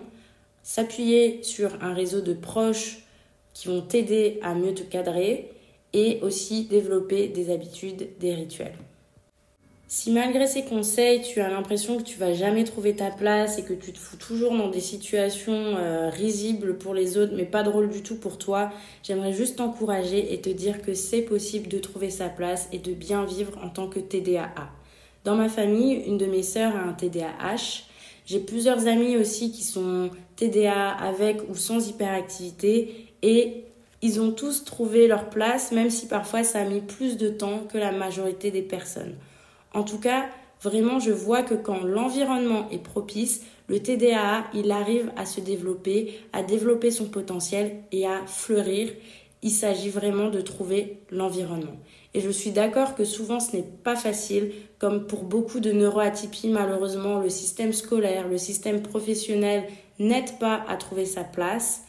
s'appuyer 0.64 1.44
sur 1.44 1.72
un 1.84 1.94
réseau 1.94 2.22
de 2.22 2.34
proches 2.34 3.00
qui 3.54 3.68
vont 3.68 3.82
t'aider 3.82 4.40
à 4.44 4.56
mieux 4.56 4.74
te 4.74 4.84
cadrer 4.84 5.50
et 5.94 6.20
aussi 6.22 6.66
développer 6.66 7.28
des 7.28 7.52
habitudes, 7.52 8.10
des 8.20 8.34
rituels. 8.34 8.76
Si 9.96 10.12
malgré 10.12 10.48
ces 10.48 10.64
conseils, 10.64 11.22
tu 11.22 11.40
as 11.40 11.50
l'impression 11.50 11.98
que 11.98 12.02
tu 12.02 12.18
vas 12.18 12.34
jamais 12.34 12.64
trouver 12.64 12.96
ta 12.96 13.12
place 13.12 13.60
et 13.60 13.64
que 13.64 13.74
tu 13.74 13.94
te 13.94 14.00
fous 14.00 14.18
toujours 14.18 14.58
dans 14.58 14.70
des 14.70 14.80
situations 14.80 15.54
euh, 15.78 16.10
risibles 16.10 16.80
pour 16.80 16.96
les 16.96 17.20
autres 17.20 17.34
mais 17.36 17.46
pas 17.46 17.62
drôles 17.62 17.92
du 17.92 18.02
tout 18.02 18.16
pour 18.16 18.40
toi, 18.40 18.72
j'aimerais 19.04 19.34
juste 19.34 19.58
t'encourager 19.58 20.34
et 20.34 20.42
te 20.42 20.50
dire 20.50 20.82
que 20.82 20.96
c'est 20.96 21.22
possible 21.22 21.68
de 21.68 21.78
trouver 21.78 22.10
sa 22.10 22.28
place 22.28 22.70
et 22.72 22.80
de 22.80 22.92
bien 22.92 23.24
vivre 23.24 23.52
en 23.64 23.70
tant 23.70 23.88
que 23.88 24.00
TDAA. 24.00 24.72
Dans 25.26 25.36
ma 25.36 25.48
famille, 25.48 25.94
une 26.08 26.18
de 26.18 26.26
mes 26.26 26.42
sœurs 26.42 26.76
a 26.76 26.80
un 26.80 26.94
TDAH. 26.94 27.84
J'ai 28.26 28.40
plusieurs 28.40 28.88
amis 28.88 29.16
aussi 29.16 29.52
qui 29.52 29.62
sont 29.64 30.10
TDA 30.38 30.90
avec 30.90 31.48
ou 31.50 31.56
sans 31.56 31.88
hyperactivité 31.88 33.14
et 33.22 33.66
ils 34.04 34.20
ont 34.20 34.32
tous 34.32 34.66
trouvé 34.66 35.08
leur 35.08 35.30
place, 35.30 35.72
même 35.72 35.90
si 35.90 36.08
parfois 36.08 36.44
ça 36.44 36.60
a 36.60 36.66
mis 36.66 36.82
plus 36.82 37.16
de 37.16 37.30
temps 37.30 37.62
que 37.72 37.78
la 37.78 37.94
majorité 37.94 38.52
des 38.52 38.62
personnes. 38.62 39.16
En 39.74 39.84
tout 39.84 39.98
cas, 39.98 40.26
vraiment, 40.62 41.00
je 41.00 41.12
vois 41.12 41.42
que 41.42 41.54
quand 41.54 41.84
l'environnement 41.84 42.68
est 42.70 42.84
propice, 42.84 43.44
le 43.70 43.80
TDAA, 43.80 44.44
il 44.54 44.72
arrive 44.72 45.10
à 45.16 45.26
se 45.26 45.40
développer, 45.40 46.20
à 46.34 46.44
développer 46.44 46.92
son 46.92 47.06
potentiel 47.06 47.78
et 47.94 48.06
à 48.06 48.26
fleurir. 48.28 48.92
Il 49.42 49.52
s'agit 49.52 49.90
vraiment 49.90 50.30
de 50.30 50.42
trouver 50.42 51.00
l'environnement. 51.10 51.78
Et 52.14 52.20
je 52.20 52.30
suis 52.30 52.52
d'accord 52.52 52.96
que 52.96 53.06
souvent 53.06 53.40
ce 53.40 53.56
n'est 53.56 53.66
pas 53.86 53.96
facile, 53.96 54.52
comme 54.80 55.08
pour 55.08 55.24
beaucoup 55.24 55.62
de 55.62 55.72
neuroatypies, 55.72 56.50
malheureusement, 56.50 57.20
le 57.20 57.30
système 57.30 57.72
scolaire, 57.72 58.28
le 58.28 58.38
système 58.38 58.82
professionnel 58.82 59.64
n'aide 59.98 60.38
pas 60.40 60.62
à 60.68 60.76
trouver 60.76 61.06
sa 61.06 61.24
place. 61.24 61.84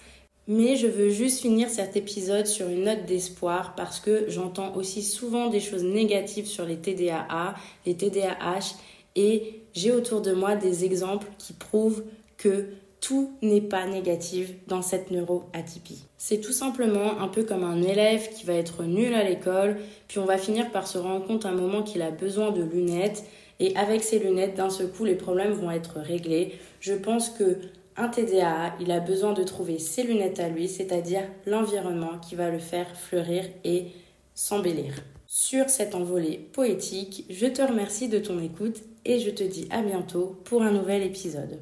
Mais 0.47 0.77
je 0.77 0.87
veux 0.87 1.09
juste 1.09 1.41
finir 1.41 1.71
cet 1.71 1.97
épisode 1.97 2.47
sur 2.47 2.69
une 2.69 2.85
note 2.85 3.07
d'espoir 3.07 3.75
parce 3.77 3.99
que 3.99 4.27
j'entends 4.29 4.77
aussi 4.77 5.03
souvent 5.03 5.49
des 5.49 5.61
choses 5.61 5.85
négatives 5.85 6.47
sur 6.47 6.67
les 6.67 6.77
TDAA, 6.77 7.55
les 7.87 7.95
TDAH 7.95 8.77
et 9.17 9.61
j'ai 9.73 9.91
autour 9.91 10.21
de 10.21 10.33
moi 10.33 10.55
des 10.55 10.85
exemples 10.85 11.29
qui 11.39 11.55
prouvent 11.55 12.05
que 12.37 12.67
tout 13.01 13.33
n'est 13.43 13.61
pas 13.61 13.87
négatif 13.87 14.55
dans 14.67 14.81
cette 14.81 15.11
neuroatypie. 15.11 16.05
C'est 16.17 16.41
tout 16.41 16.53
simplement 16.53 17.21
un 17.21 17.29
peu 17.29 17.45
comme 17.45 17.65
un 17.65 17.83
élève 17.83 18.31
qui 18.31 18.47
va 18.47 18.55
être 18.55 18.83
nul 18.85 19.13
à 19.15 19.23
l'école, 19.23 19.77
puis 20.09 20.19
on 20.19 20.25
va 20.25 20.39
finir 20.39 20.71
par 20.71 20.87
se 20.87 20.97
rendre 20.97 21.27
compte 21.27 21.45
un 21.45 21.53
moment 21.53 21.83
qu'il 21.83 22.01
a 22.01 22.11
besoin 22.11 22.51
de 22.51 22.63
lunettes, 22.63 23.25
et 23.61 23.77
avec 23.77 24.03
ces 24.03 24.19
lunettes, 24.19 24.55
d'un 24.55 24.71
seul 24.71 24.91
coup, 24.91 25.05
les 25.05 25.15
problèmes 25.15 25.53
vont 25.53 25.71
être 25.71 26.01
réglés. 26.01 26.55
Je 26.81 26.95
pense 26.95 27.29
que 27.29 27.59
un 27.97 28.09
TDAA, 28.09 28.75
il 28.81 28.91
a 28.91 29.01
besoin 29.01 29.33
de 29.33 29.43
trouver 29.43 29.79
ses 29.79 30.03
lunettes 30.03 30.41
à 30.41 30.49
lui, 30.49 30.69
c'est-à-dire 30.69 31.23
l'environnement 31.47 32.19
qui 32.21 32.35
va 32.35 32.51
le 32.51 32.59
faire 32.59 32.97
fleurir 32.97 33.45
et 33.65 33.87
s'embellir. 34.35 34.95
Sur 35.27 35.69
cette 35.69 35.95
envolée 35.95 36.49
poétique, 36.53 37.25
je 37.31 37.47
te 37.47 37.63
remercie 37.63 38.09
de 38.09 38.19
ton 38.19 38.41
écoute 38.41 38.83
et 39.05 39.21
je 39.21 39.31
te 39.31 39.43
dis 39.43 39.69
à 39.71 39.83
bientôt 39.83 40.37
pour 40.45 40.63
un 40.63 40.71
nouvel 40.71 41.03
épisode. 41.03 41.59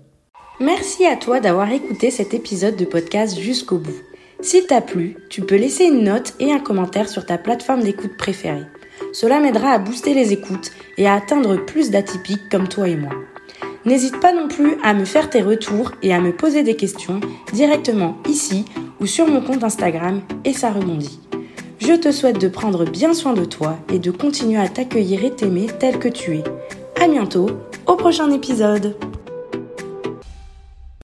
Merci 0.60 1.06
à 1.06 1.16
toi 1.16 1.40
d'avoir 1.40 1.70
écouté 1.70 2.10
cet 2.10 2.34
épisode 2.34 2.76
de 2.76 2.84
podcast 2.84 3.38
jusqu'au 3.38 3.78
bout. 3.78 4.00
S'il 4.40 4.66
t'a 4.66 4.80
plu, 4.80 5.16
tu 5.30 5.42
peux 5.42 5.56
laisser 5.56 5.84
une 5.84 6.04
note 6.04 6.34
et 6.40 6.52
un 6.52 6.58
commentaire 6.58 7.08
sur 7.08 7.26
ta 7.26 7.38
plateforme 7.38 7.82
d'écoute 7.82 8.16
préférée. 8.16 8.66
Cela 9.12 9.40
m'aidera 9.40 9.70
à 9.70 9.78
booster 9.78 10.14
les 10.14 10.32
écoutes 10.32 10.70
et 10.98 11.06
à 11.06 11.14
atteindre 11.14 11.56
plus 11.56 11.90
d'atypiques 11.90 12.48
comme 12.50 12.68
toi 12.68 12.88
et 12.88 12.96
moi. 12.96 13.12
N'hésite 13.84 14.20
pas 14.20 14.32
non 14.32 14.48
plus 14.48 14.76
à 14.82 14.94
me 14.94 15.04
faire 15.04 15.28
tes 15.28 15.42
retours 15.42 15.92
et 16.02 16.14
à 16.14 16.20
me 16.20 16.32
poser 16.32 16.62
des 16.62 16.76
questions 16.76 17.20
directement 17.52 18.16
ici 18.28 18.64
ou 19.00 19.06
sur 19.06 19.26
mon 19.26 19.40
compte 19.40 19.64
Instagram 19.64 20.20
et 20.44 20.52
ça 20.52 20.70
rebondit. 20.70 21.18
Je 21.80 21.94
te 21.94 22.12
souhaite 22.12 22.40
de 22.40 22.46
prendre 22.46 22.84
bien 22.84 23.12
soin 23.12 23.32
de 23.32 23.44
toi 23.44 23.76
et 23.92 23.98
de 23.98 24.12
continuer 24.12 24.60
à 24.60 24.68
t'accueillir 24.68 25.24
et 25.24 25.32
t'aimer 25.32 25.66
tel 25.80 25.98
que 25.98 26.08
tu 26.08 26.36
es. 26.36 26.44
À 27.00 27.08
bientôt, 27.08 27.50
au 27.86 27.96
prochain 27.96 28.30
épisode! 28.30 28.94